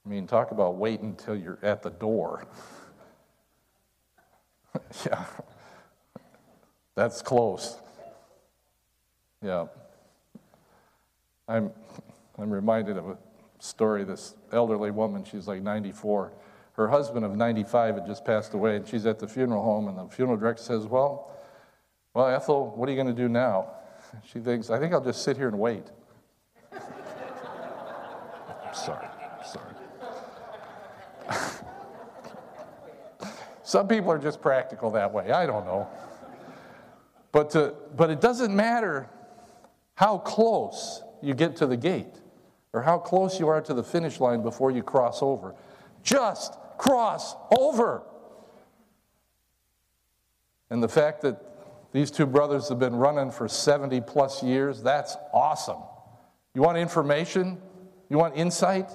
I 0.06 0.08
mean, 0.08 0.28
talk 0.28 0.52
about 0.52 0.76
waiting 0.76 1.08
until 1.08 1.36
you're 1.36 1.58
at 1.64 1.82
the 1.82 1.90
door. 1.90 2.46
yeah, 5.08 5.26
that's 6.94 7.24
close. 7.24 7.80
Yeah. 9.42 9.66
I'm, 11.48 11.72
I'm 12.38 12.50
reminded 12.50 12.98
of 12.98 13.10
a 13.10 13.18
story 13.60 14.04
this 14.04 14.36
elderly 14.52 14.92
woman, 14.92 15.24
she's 15.24 15.48
like 15.48 15.62
94. 15.62 16.34
Her 16.74 16.88
husband 16.88 17.24
of 17.24 17.36
95 17.36 17.96
had 17.96 18.08
just 18.08 18.26
passed 18.26 18.54
away, 18.54 18.76
and 18.76 18.88
she's 18.88 19.06
at 19.06 19.20
the 19.20 19.28
funeral 19.28 19.64
home, 19.64 19.88
and 19.88 19.98
the 19.98 20.08
funeral 20.08 20.38
director 20.38 20.64
says, 20.64 20.86
Well, 20.86 21.32
well, 22.14 22.28
Ethel, 22.28 22.72
what 22.76 22.88
are 22.88 22.92
you 22.92 23.02
going 23.02 23.16
to 23.16 23.22
do 23.22 23.30
now? 23.30 23.72
She 24.26 24.40
thinks, 24.40 24.70
I 24.70 24.80
think 24.80 24.94
I'll 24.94 25.04
just 25.04 25.24
sit 25.24 25.38
here 25.38 25.48
and 25.48 25.60
wait. 25.60 25.86
I'm 26.72 28.74
sorry, 28.74 29.08
I'm 29.08 29.46
sorry. 29.46 29.74
Some 33.64 33.88
people 33.88 34.12
are 34.12 34.20
just 34.20 34.42
practical 34.42 34.92
that 34.92 35.12
way. 35.12 35.32
I 35.32 35.46
don't 35.46 35.66
know. 35.66 35.88
But, 37.32 37.50
to, 37.52 37.74
but 37.96 38.10
it 38.10 38.22
doesn't 38.22 38.56
matter 38.56 39.10
how 39.96 40.20
close 40.20 41.03
you 41.24 41.34
get 41.34 41.56
to 41.58 41.66
the 41.66 41.78
gate 41.78 42.22
or 42.74 42.82
how 42.82 42.98
close 42.98 43.40
you 43.40 43.48
are 43.48 43.62
to 43.62 43.74
the 43.74 43.84
finish 43.84 44.20
line 44.20 44.42
before 44.42 44.72
you 44.72 44.84
cross 44.84 45.22
over. 45.22 45.56
Just 46.04 46.58
cross 46.78 47.36
over. 47.58 48.04
And 50.70 50.82
the 50.82 50.90
fact 50.90 51.22
that 51.22 51.54
these 51.94 52.10
two 52.10 52.26
brothers 52.26 52.70
have 52.70 52.80
been 52.80 52.96
running 52.96 53.32
for 53.32 53.48
70 53.48 54.02
plus 54.02 54.44
years. 54.44 54.82
That's 54.82 55.16
awesome. 55.32 55.78
You 56.56 56.62
want 56.64 56.78
information? 56.78 57.62
You 58.10 58.18
want 58.18 58.36
insight? 58.36 58.90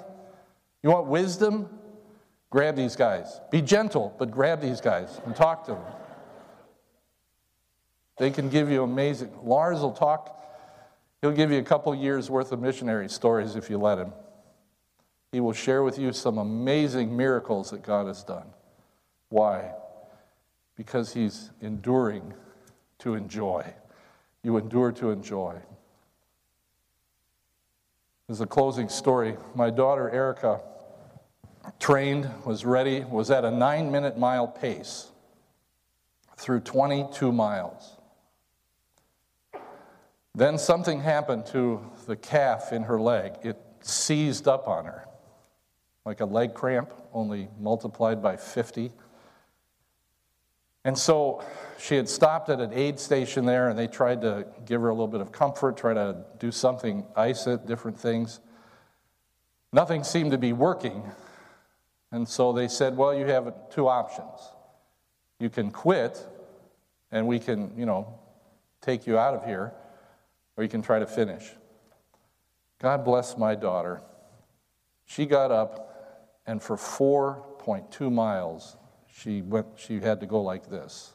You 0.82 0.90
want 0.90 1.06
wisdom? 1.06 1.68
Grab 2.50 2.74
these 2.74 2.96
guys. 2.96 3.40
Be 3.50 3.62
gentle, 3.62 4.14
but 4.18 4.30
grab 4.32 4.60
these 4.60 4.80
guys 4.80 5.20
and 5.24 5.34
talk 5.36 5.64
to 5.66 5.72
them. 5.72 5.82
They 8.18 8.30
can 8.30 8.48
give 8.48 8.68
you 8.68 8.82
amazing. 8.82 9.30
Lars 9.44 9.80
will 9.80 9.92
talk, 9.92 10.37
he'll 11.20 11.32
give 11.32 11.50
you 11.50 11.58
a 11.58 11.62
couple 11.62 11.94
years 11.94 12.30
worth 12.30 12.52
of 12.52 12.60
missionary 12.60 13.08
stories 13.08 13.56
if 13.56 13.70
you 13.70 13.78
let 13.78 13.98
him. 13.98 14.12
He 15.32 15.40
will 15.40 15.52
share 15.52 15.82
with 15.82 15.98
you 15.98 16.12
some 16.12 16.38
amazing 16.38 17.16
miracles 17.16 17.70
that 17.70 17.82
God 17.82 18.06
has 18.06 18.24
done. 18.24 18.46
Why? 19.28 19.72
Because 20.76 21.12
he's 21.12 21.50
enduring 21.60 22.32
to 23.00 23.14
enjoy. 23.14 23.74
You 24.42 24.56
endure 24.56 24.92
to 24.92 25.10
enjoy. 25.10 25.56
As 28.30 28.40
a 28.40 28.46
closing 28.46 28.88
story, 28.88 29.36
my 29.54 29.70
daughter 29.70 30.10
Erica 30.10 30.60
trained, 31.78 32.30
was 32.44 32.64
ready, 32.64 33.00
was 33.04 33.30
at 33.30 33.44
a 33.44 33.50
nine 33.50 33.90
minute 33.90 34.18
mile 34.18 34.46
pace 34.46 35.08
through 36.36 36.60
22 36.60 37.32
miles. 37.32 37.97
Then 40.38 40.56
something 40.56 41.00
happened 41.00 41.46
to 41.46 41.84
the 42.06 42.14
calf 42.14 42.72
in 42.72 42.84
her 42.84 43.00
leg. 43.00 43.32
It 43.42 43.60
seized 43.80 44.46
up 44.46 44.68
on 44.68 44.84
her, 44.84 45.04
like 46.04 46.20
a 46.20 46.24
leg 46.26 46.54
cramp, 46.54 46.94
only 47.12 47.48
multiplied 47.58 48.22
by 48.22 48.36
50. 48.36 48.92
And 50.84 50.96
so 50.96 51.44
she 51.80 51.96
had 51.96 52.08
stopped 52.08 52.50
at 52.50 52.60
an 52.60 52.72
aid 52.72 53.00
station 53.00 53.46
there, 53.46 53.68
and 53.68 53.76
they 53.76 53.88
tried 53.88 54.20
to 54.20 54.46
give 54.64 54.80
her 54.80 54.90
a 54.90 54.92
little 54.92 55.08
bit 55.08 55.20
of 55.20 55.32
comfort, 55.32 55.76
try 55.76 55.92
to 55.92 56.24
do 56.38 56.52
something, 56.52 57.04
ice 57.16 57.48
it, 57.48 57.66
different 57.66 57.98
things. 57.98 58.38
Nothing 59.72 60.04
seemed 60.04 60.30
to 60.30 60.38
be 60.38 60.52
working. 60.52 61.02
And 62.12 62.28
so 62.28 62.52
they 62.52 62.68
said, 62.68 62.96
Well, 62.96 63.12
you 63.12 63.26
have 63.26 63.52
two 63.70 63.88
options. 63.88 64.52
You 65.40 65.50
can 65.50 65.72
quit, 65.72 66.24
and 67.10 67.26
we 67.26 67.40
can, 67.40 67.72
you 67.76 67.86
know, 67.86 68.20
take 68.80 69.04
you 69.04 69.18
out 69.18 69.34
of 69.34 69.44
here, 69.44 69.72
or 70.58 70.64
you 70.64 70.68
can 70.68 70.82
try 70.82 70.98
to 70.98 71.06
finish. 71.06 71.52
God 72.80 73.04
bless 73.04 73.38
my 73.38 73.54
daughter. 73.54 74.02
She 75.06 75.24
got 75.24 75.52
up, 75.52 76.34
and 76.46 76.60
for 76.60 76.76
4.2 76.76 78.12
miles, 78.12 78.76
she, 79.06 79.40
went, 79.40 79.66
she 79.76 80.00
had 80.00 80.18
to 80.18 80.26
go 80.26 80.42
like 80.42 80.68
this, 80.68 81.14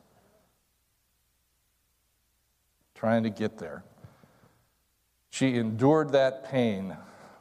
trying 2.95 3.23
to 3.23 3.29
get 3.29 3.57
there. 3.57 3.83
She 5.29 5.55
endured 5.55 6.13
that 6.13 6.45
pain 6.49 6.95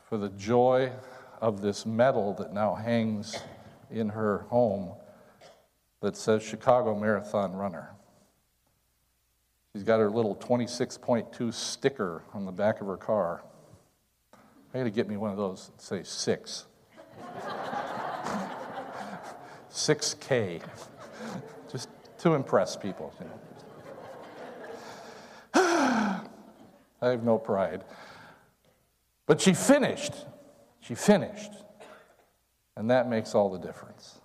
for 0.08 0.18
the 0.18 0.30
joy 0.30 0.90
of 1.40 1.62
this 1.62 1.86
medal 1.86 2.34
that 2.34 2.52
now 2.52 2.74
hangs 2.74 3.38
in 3.92 4.08
her 4.08 4.38
home 4.48 4.92
that 6.00 6.16
says 6.16 6.42
Chicago 6.42 6.98
Marathon 6.98 7.52
Runner. 7.52 7.91
She's 9.74 9.84
got 9.84 10.00
her 10.00 10.10
little 10.10 10.36
26.2 10.36 11.52
sticker 11.54 12.22
on 12.34 12.44
the 12.44 12.52
back 12.52 12.82
of 12.82 12.86
her 12.86 12.98
car. 12.98 13.42
I 14.74 14.78
got 14.78 14.84
to 14.84 14.90
get 14.90 15.08
me 15.08 15.16
one 15.16 15.30
of 15.30 15.38
those 15.38 15.70
say 15.78 16.02
six. 16.02 16.66
6K, 19.70 20.62
just 21.70 21.88
to 22.18 22.34
impress 22.34 22.76
people. 22.76 23.14
You 23.18 23.26
know. 23.26 23.32
I 27.02 27.08
have 27.08 27.24
no 27.24 27.38
pride. 27.38 27.84
But 29.26 29.40
she 29.40 29.54
finished. 29.54 30.12
She 30.80 30.94
finished. 30.94 31.52
And 32.76 32.90
that 32.90 33.08
makes 33.08 33.34
all 33.34 33.50
the 33.50 33.58
difference. 33.58 34.20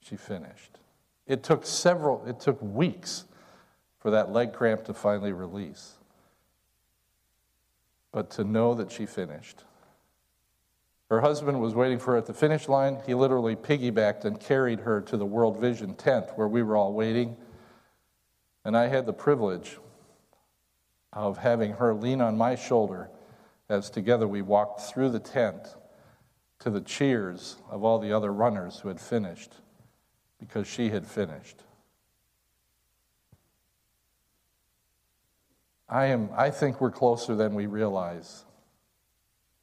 She 0.00 0.16
finished. 0.16 0.78
It 1.26 1.42
took 1.42 1.66
several, 1.66 2.24
it 2.26 2.40
took 2.40 2.60
weeks 2.62 3.26
for 4.00 4.10
that 4.10 4.32
leg 4.32 4.52
cramp 4.52 4.84
to 4.84 4.94
finally 4.94 5.32
release. 5.32 5.94
But 8.12 8.30
to 8.32 8.44
know 8.44 8.74
that 8.74 8.90
she 8.90 9.06
finished. 9.06 9.64
Her 11.10 11.20
husband 11.20 11.60
was 11.60 11.74
waiting 11.74 11.98
for 11.98 12.12
her 12.12 12.16
at 12.16 12.26
the 12.26 12.34
finish 12.34 12.68
line. 12.68 12.98
He 13.06 13.14
literally 13.14 13.56
piggybacked 13.56 14.24
and 14.24 14.40
carried 14.40 14.80
her 14.80 15.00
to 15.02 15.16
the 15.16 15.26
World 15.26 15.58
Vision 15.58 15.94
tent 15.94 16.26
where 16.36 16.48
we 16.48 16.62
were 16.62 16.76
all 16.76 16.92
waiting. 16.92 17.36
And 18.64 18.76
I 18.76 18.86
had 18.86 19.06
the 19.06 19.12
privilege 19.12 19.78
of 21.12 21.38
having 21.38 21.72
her 21.72 21.94
lean 21.94 22.20
on 22.20 22.38
my 22.38 22.54
shoulder 22.54 23.10
as 23.68 23.90
together 23.90 24.26
we 24.26 24.42
walked 24.42 24.80
through 24.80 25.10
the 25.10 25.18
tent 25.18 25.74
to 26.60 26.70
the 26.70 26.80
cheers 26.80 27.56
of 27.70 27.84
all 27.84 27.98
the 27.98 28.12
other 28.12 28.32
runners 28.32 28.80
who 28.80 28.88
had 28.88 29.00
finished 29.00 29.54
because 30.38 30.66
she 30.66 30.90
had 30.90 31.06
finished. 31.06 31.62
I, 35.90 36.06
am, 36.06 36.30
I 36.36 36.50
think 36.50 36.80
we're 36.80 36.92
closer 36.92 37.34
than 37.34 37.54
we 37.54 37.66
realize 37.66 38.44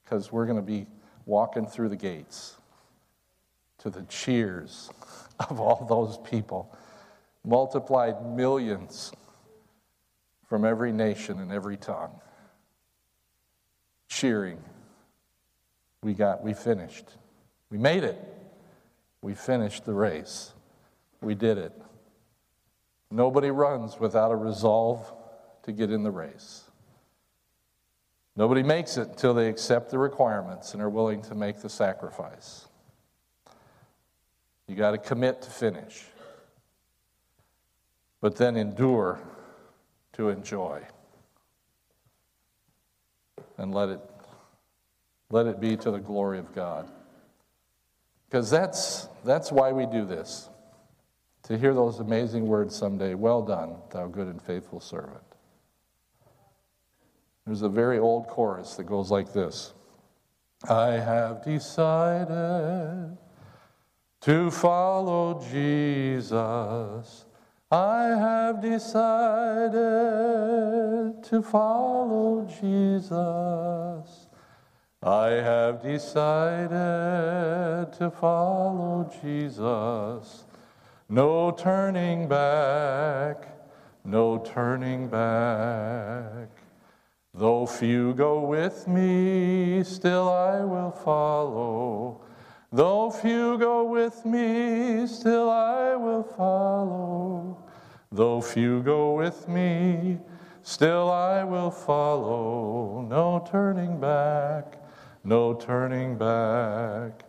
because 0.04 0.30
we're 0.30 0.46
going 0.46 0.58
to 0.58 0.62
be 0.62 0.86
walking 1.26 1.66
through 1.66 1.90
the 1.90 1.96
gates 1.96 2.58
to 3.80 3.90
the 3.90 4.02
cheers 4.04 4.90
of 5.50 5.62
all 5.62 5.86
those 5.86 6.18
people, 6.30 6.76
multiplied 7.46 8.26
millions 8.26 9.14
from 10.50 10.66
every 10.66 10.92
nation 10.92 11.40
and 11.40 11.52
every 11.52 11.78
tongue, 11.78 12.20
cheering. 14.10 14.60
We 16.04 16.14
got, 16.14 16.44
we 16.44 16.54
finished. 16.54 17.06
We 17.70 17.78
made 17.78 18.04
it. 18.04 18.18
We 19.22 19.34
finished 19.34 19.86
the 19.86 19.94
race. 19.94 20.54
We 21.22 21.36
did 21.36 21.58
it. 21.58 21.74
Nobody 23.12 23.50
runs 23.50 23.98
without 23.98 24.32
a 24.32 24.36
resolve 24.36 25.12
to 25.68 25.74
get 25.74 25.92
in 25.92 26.02
the 26.02 26.12
race. 26.12 26.64
Nobody 28.38 28.64
makes 28.64 28.96
it 28.96 29.10
until 29.10 29.34
they 29.34 29.50
accept 29.50 29.92
the 29.92 30.00
requirements 30.00 30.74
and 30.74 30.82
are 30.82 30.90
willing 30.90 31.22
to 31.24 31.36
make 31.36 31.62
the 31.62 31.70
sacrifice. 31.70 32.68
You 34.66 34.76
got 34.76 34.92
to 34.92 34.98
commit 34.98 35.42
to 35.42 35.50
finish, 35.50 36.06
but 38.22 38.38
then 38.38 38.56
endure 38.56 39.20
to 40.14 40.30
enjoy. 40.30 40.82
And 43.58 43.74
let 43.74 43.90
it, 43.90 44.00
let 45.30 45.48
it 45.48 45.60
be 45.60 45.76
to 45.76 45.92
the 45.92 46.00
glory 46.00 46.40
of 46.40 46.56
God. 46.56 46.90
Because 48.30 48.50
that's, 48.50 49.10
that's 49.26 49.52
why 49.52 49.74
we 49.74 49.86
do 49.86 50.06
this. 50.06 50.50
To 51.44 51.58
hear 51.58 51.74
those 51.74 52.00
amazing 52.00 52.46
words 52.46 52.74
someday, 52.74 53.16
well 53.16 53.42
done, 53.42 53.76
thou 53.92 54.08
good 54.08 54.28
and 54.28 54.42
faithful 54.42 54.80
servant. 54.80 55.27
There's 57.48 57.62
a 57.62 57.70
very 57.70 57.98
old 57.98 58.28
chorus 58.28 58.76
that 58.76 58.84
goes 58.84 59.10
like 59.10 59.32
this 59.32 59.74
I 60.68 60.92
have 60.92 61.46
decided 61.46 63.18
to 64.20 64.52
follow 64.52 65.42
Jesus. 65.50 67.26
I 67.72 68.04
have 68.04 68.62
decided 68.62 69.80
to 71.24 71.42
follow 71.42 72.46
Jesus. 72.60 74.28
I 75.02 75.28
have 75.30 75.82
decided 75.82 76.74
to 77.94 78.12
follow 78.12 79.10
Jesus. 79.22 80.44
No 81.08 81.52
turning 81.52 82.28
back, 82.28 83.48
no 84.04 84.40
turning 84.40 85.08
back. 85.08 86.50
Though 87.38 87.68
few 87.68 88.16
go 88.16 88.42
with 88.42 88.88
me, 88.88 89.84
still 89.84 90.28
I 90.28 90.62
will 90.62 90.90
follow. 90.90 92.22
Though 92.72 93.12
few 93.12 93.60
go 93.60 93.84
with 93.84 94.26
me, 94.26 95.06
still 95.06 95.48
I 95.48 95.96
will 95.96 96.24
follow. 96.24 97.64
Though 98.12 98.42
few 98.42 98.82
go 98.82 99.14
with 99.14 99.48
me, 99.48 100.18
still 100.64 101.12
I 101.12 101.44
will 101.44 101.70
follow. 101.70 103.06
No 103.08 103.46
turning 103.48 104.00
back, 104.00 104.82
no 105.24 105.54
turning 105.54 106.18
back. 106.18 107.24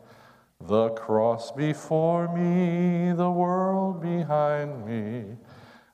The 0.58 0.88
cross 0.90 1.52
before 1.52 2.34
me, 2.34 3.12
the 3.12 3.30
world 3.30 4.00
behind 4.00 4.86
me. 4.86 5.36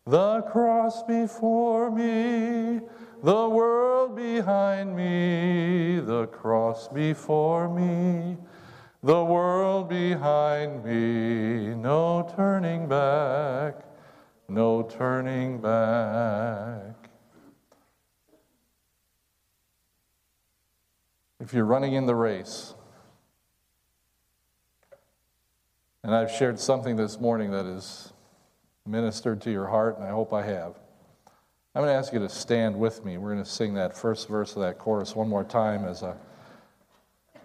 The 0.06 0.42
cross 0.42 1.02
before 1.02 1.90
me, 1.90 2.80
the 3.24 3.48
world 3.48 4.14
behind 4.14 4.94
me, 4.94 5.98
the 5.98 6.26
cross 6.26 6.88
before 6.88 7.70
me, 7.70 8.36
the 9.02 9.24
world 9.24 9.88
behind 9.88 10.84
me, 10.84 11.74
no 11.74 12.30
turning 12.36 12.86
back, 12.86 13.76
no 14.46 14.82
turning 14.82 15.58
back. 15.58 17.08
If 21.40 21.54
you're 21.54 21.64
running 21.64 21.94
in 21.94 22.04
the 22.04 22.14
race, 22.14 22.74
and 26.02 26.14
I've 26.14 26.30
shared 26.30 26.60
something 26.60 26.96
this 26.96 27.18
morning 27.18 27.52
that 27.52 27.64
has 27.64 28.12
ministered 28.84 29.40
to 29.42 29.50
your 29.50 29.68
heart, 29.68 29.96
and 29.96 30.04
I 30.04 30.10
hope 30.10 30.34
I 30.34 30.42
have. 30.42 30.83
I'm 31.76 31.82
going 31.82 31.92
to 31.92 31.98
ask 31.98 32.12
you 32.12 32.20
to 32.20 32.28
stand 32.28 32.78
with 32.78 33.04
me. 33.04 33.18
We're 33.18 33.32
going 33.32 33.42
to 33.42 33.50
sing 33.50 33.74
that 33.74 33.96
first 33.96 34.28
verse 34.28 34.54
of 34.54 34.62
that 34.62 34.78
chorus 34.78 35.16
one 35.16 35.28
more 35.28 35.42
time 35.42 35.84
as, 35.84 36.02
a, 36.02 36.16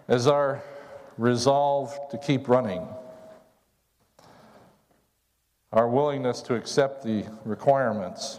as 0.06 0.28
our 0.28 0.62
resolve 1.18 1.98
to 2.10 2.18
keep 2.18 2.48
running, 2.48 2.86
our 5.72 5.88
willingness 5.88 6.42
to 6.42 6.54
accept 6.54 7.02
the 7.02 7.24
requirements, 7.44 8.38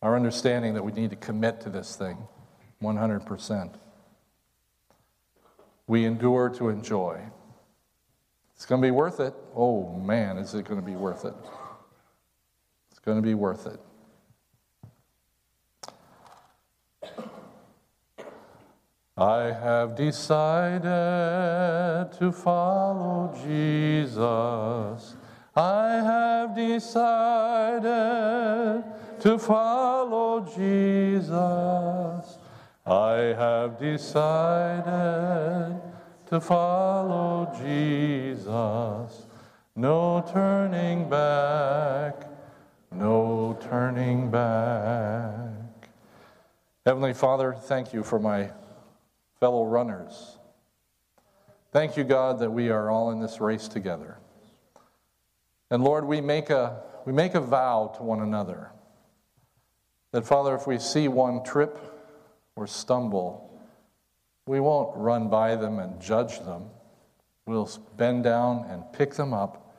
our 0.00 0.14
understanding 0.14 0.74
that 0.74 0.84
we 0.84 0.92
need 0.92 1.10
to 1.10 1.16
commit 1.16 1.60
to 1.62 1.70
this 1.70 1.96
thing 1.96 2.18
100%. 2.80 3.74
We 5.88 6.04
endure 6.04 6.50
to 6.50 6.68
enjoy. 6.68 7.20
It's 8.58 8.66
going 8.66 8.82
to 8.82 8.86
be 8.86 8.90
worth 8.90 9.20
it. 9.20 9.32
Oh 9.54 9.94
man, 10.00 10.36
is 10.36 10.52
it 10.52 10.64
going 10.64 10.80
to 10.80 10.84
be 10.84 10.96
worth 10.96 11.24
it? 11.24 11.32
It's 12.90 12.98
going 12.98 13.18
to 13.18 13.22
be 13.22 13.34
worth 13.34 13.68
it. 13.68 13.78
I 19.16 19.52
have 19.52 19.94
decided 19.94 20.90
to 22.18 22.32
follow 22.32 23.32
Jesus. 23.44 25.14
I 25.54 25.90
have 25.90 26.56
decided 26.56 27.84
to 29.20 29.38
follow 29.38 30.40
Jesus. 30.56 32.38
I 32.84 33.12
have 33.38 33.78
decided 33.78 35.80
to 36.28 36.40
follow 36.40 37.50
Jesus. 37.58 39.26
No 39.74 40.24
turning 40.30 41.08
back, 41.08 42.28
no 42.92 43.56
turning 43.62 44.30
back. 44.30 45.88
Heavenly 46.84 47.14
Father, 47.14 47.54
thank 47.54 47.94
you 47.94 48.02
for 48.02 48.18
my 48.18 48.50
fellow 49.40 49.64
runners. 49.64 50.38
Thank 51.72 51.96
you, 51.96 52.04
God, 52.04 52.40
that 52.40 52.50
we 52.50 52.68
are 52.68 52.90
all 52.90 53.10
in 53.10 53.20
this 53.20 53.40
race 53.40 53.68
together. 53.68 54.18
And 55.70 55.82
Lord, 55.82 56.04
we 56.04 56.20
make 56.20 56.50
a, 56.50 56.82
we 57.06 57.12
make 57.12 57.34
a 57.34 57.40
vow 57.40 57.92
to 57.96 58.02
one 58.02 58.20
another 58.20 58.70
that, 60.12 60.26
Father, 60.26 60.54
if 60.54 60.66
we 60.66 60.78
see 60.78 61.08
one 61.08 61.42
trip 61.42 61.78
or 62.56 62.66
stumble, 62.66 63.47
we 64.48 64.60
won't 64.60 64.96
run 64.96 65.28
by 65.28 65.54
them 65.56 65.78
and 65.78 66.00
judge 66.00 66.40
them. 66.40 66.70
We'll 67.46 67.70
bend 67.96 68.24
down 68.24 68.64
and 68.70 68.82
pick 68.92 69.14
them 69.14 69.34
up, 69.34 69.74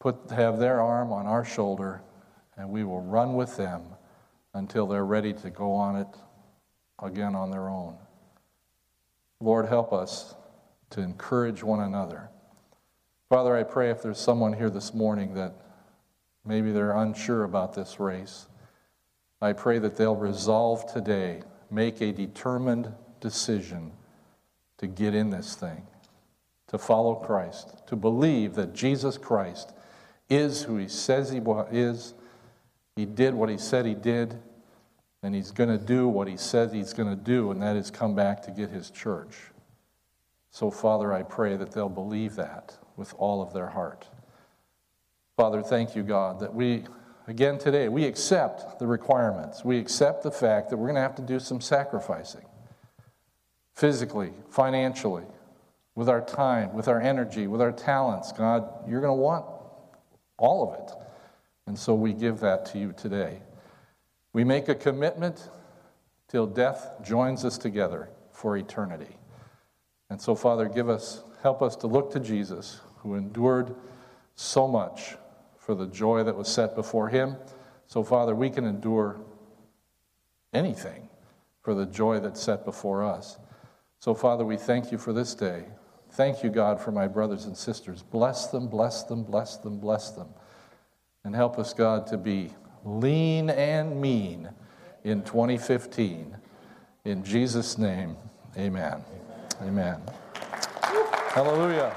put, 0.00 0.30
have 0.30 0.58
their 0.58 0.80
arm 0.80 1.12
on 1.12 1.26
our 1.26 1.44
shoulder, 1.44 2.02
and 2.56 2.70
we 2.70 2.84
will 2.84 3.02
run 3.02 3.34
with 3.34 3.56
them 3.56 3.82
until 4.54 4.86
they're 4.86 5.04
ready 5.04 5.34
to 5.34 5.50
go 5.50 5.72
on 5.72 5.96
it 5.96 6.08
again 7.02 7.34
on 7.34 7.50
their 7.50 7.68
own. 7.68 7.96
Lord, 9.40 9.68
help 9.68 9.92
us 9.92 10.34
to 10.90 11.02
encourage 11.02 11.62
one 11.62 11.80
another. 11.80 12.30
Father, 13.28 13.54
I 13.54 13.62
pray 13.62 13.90
if 13.90 14.02
there's 14.02 14.18
someone 14.18 14.54
here 14.54 14.70
this 14.70 14.94
morning 14.94 15.34
that 15.34 15.54
maybe 16.46 16.72
they're 16.72 16.96
unsure 16.96 17.44
about 17.44 17.74
this 17.74 18.00
race, 18.00 18.46
I 19.42 19.52
pray 19.52 19.78
that 19.80 19.96
they'll 19.96 20.16
resolve 20.16 20.92
today, 20.92 21.42
make 21.70 22.00
a 22.00 22.10
determined 22.10 22.92
decision 23.20 23.92
to 24.78 24.86
get 24.86 25.14
in 25.14 25.30
this 25.30 25.54
thing, 25.54 25.86
to 26.68 26.78
follow 26.78 27.16
Christ, 27.16 27.86
to 27.88 27.96
believe 27.96 28.54
that 28.54 28.74
Jesus 28.74 29.18
Christ 29.18 29.72
is 30.30 30.62
who 30.62 30.76
he 30.76 30.88
says 30.88 31.30
he 31.30 31.40
is. 31.72 32.14
He 32.96 33.06
did 33.06 33.34
what 33.34 33.48
he 33.48 33.58
said 33.58 33.86
he 33.86 33.94
did, 33.94 34.40
and 35.22 35.34
he's 35.34 35.50
going 35.50 35.70
to 35.70 35.84
do 35.84 36.08
what 36.08 36.28
he 36.28 36.36
said 36.36 36.72
he's 36.72 36.92
going 36.92 37.08
to 37.08 37.16
do, 37.16 37.50
and 37.50 37.62
that 37.62 37.76
is 37.76 37.90
come 37.90 38.14
back 38.14 38.42
to 38.42 38.50
get 38.50 38.70
his 38.70 38.90
church. 38.90 39.36
So, 40.50 40.70
Father, 40.70 41.12
I 41.12 41.22
pray 41.22 41.56
that 41.56 41.72
they'll 41.72 41.88
believe 41.88 42.34
that 42.36 42.76
with 42.96 43.14
all 43.18 43.42
of 43.42 43.52
their 43.52 43.68
heart. 43.68 44.06
Father, 45.36 45.62
thank 45.62 45.94
you, 45.94 46.02
God, 46.02 46.40
that 46.40 46.52
we, 46.52 46.84
again 47.28 47.58
today, 47.58 47.88
we 47.88 48.04
accept 48.04 48.80
the 48.80 48.86
requirements. 48.86 49.64
We 49.64 49.78
accept 49.78 50.24
the 50.24 50.32
fact 50.32 50.70
that 50.70 50.76
we're 50.76 50.88
going 50.88 50.96
to 50.96 51.02
have 51.02 51.14
to 51.16 51.22
do 51.22 51.38
some 51.38 51.60
sacrificing 51.60 52.44
physically, 53.78 54.32
financially, 54.50 55.22
with 55.94 56.08
our 56.08 56.20
time, 56.20 56.72
with 56.74 56.88
our 56.88 57.00
energy, 57.00 57.46
with 57.46 57.60
our 57.60 57.70
talents. 57.70 58.32
God, 58.32 58.68
you're 58.88 59.00
going 59.00 59.16
to 59.16 59.22
want 59.22 59.46
all 60.36 60.68
of 60.68 60.80
it. 60.80 60.92
And 61.68 61.78
so 61.78 61.94
we 61.94 62.12
give 62.12 62.40
that 62.40 62.66
to 62.72 62.78
you 62.80 62.92
today. 62.92 63.38
We 64.32 64.42
make 64.42 64.68
a 64.68 64.74
commitment 64.74 65.48
till 66.26 66.44
death 66.44 66.90
joins 67.04 67.44
us 67.44 67.56
together 67.56 68.08
for 68.32 68.56
eternity. 68.56 69.16
And 70.10 70.20
so, 70.20 70.34
Father, 70.34 70.68
give 70.68 70.88
us, 70.88 71.22
help 71.44 71.62
us 71.62 71.76
to 71.76 71.86
look 71.86 72.10
to 72.14 72.20
Jesus, 72.20 72.80
who 72.96 73.14
endured 73.14 73.76
so 74.34 74.66
much 74.66 75.14
for 75.56 75.76
the 75.76 75.86
joy 75.86 76.24
that 76.24 76.36
was 76.36 76.48
set 76.48 76.74
before 76.74 77.10
him. 77.10 77.36
So, 77.86 78.02
Father, 78.02 78.34
we 78.34 78.50
can 78.50 78.64
endure 78.64 79.20
anything 80.52 81.08
for 81.62 81.74
the 81.74 81.86
joy 81.86 82.18
that's 82.18 82.42
set 82.42 82.64
before 82.64 83.04
us. 83.04 83.38
So, 84.00 84.14
Father, 84.14 84.44
we 84.44 84.56
thank 84.56 84.92
you 84.92 84.98
for 84.98 85.12
this 85.12 85.34
day. 85.34 85.64
Thank 86.12 86.42
you, 86.42 86.50
God, 86.50 86.80
for 86.80 86.92
my 86.92 87.06
brothers 87.06 87.44
and 87.44 87.56
sisters. 87.56 88.02
Bless 88.02 88.46
them, 88.46 88.68
bless 88.68 89.02
them, 89.02 89.24
bless 89.24 89.56
them, 89.56 89.78
bless 89.78 90.10
them. 90.10 90.28
And 91.24 91.34
help 91.34 91.58
us, 91.58 91.74
God, 91.74 92.06
to 92.08 92.16
be 92.16 92.50
lean 92.84 93.50
and 93.50 94.00
mean 94.00 94.48
in 95.04 95.22
2015. 95.22 96.36
In 97.04 97.24
Jesus' 97.24 97.76
name, 97.76 98.16
amen. 98.56 99.02
Amen. 99.62 100.00
amen. 100.00 100.00
Hallelujah. 101.30 101.94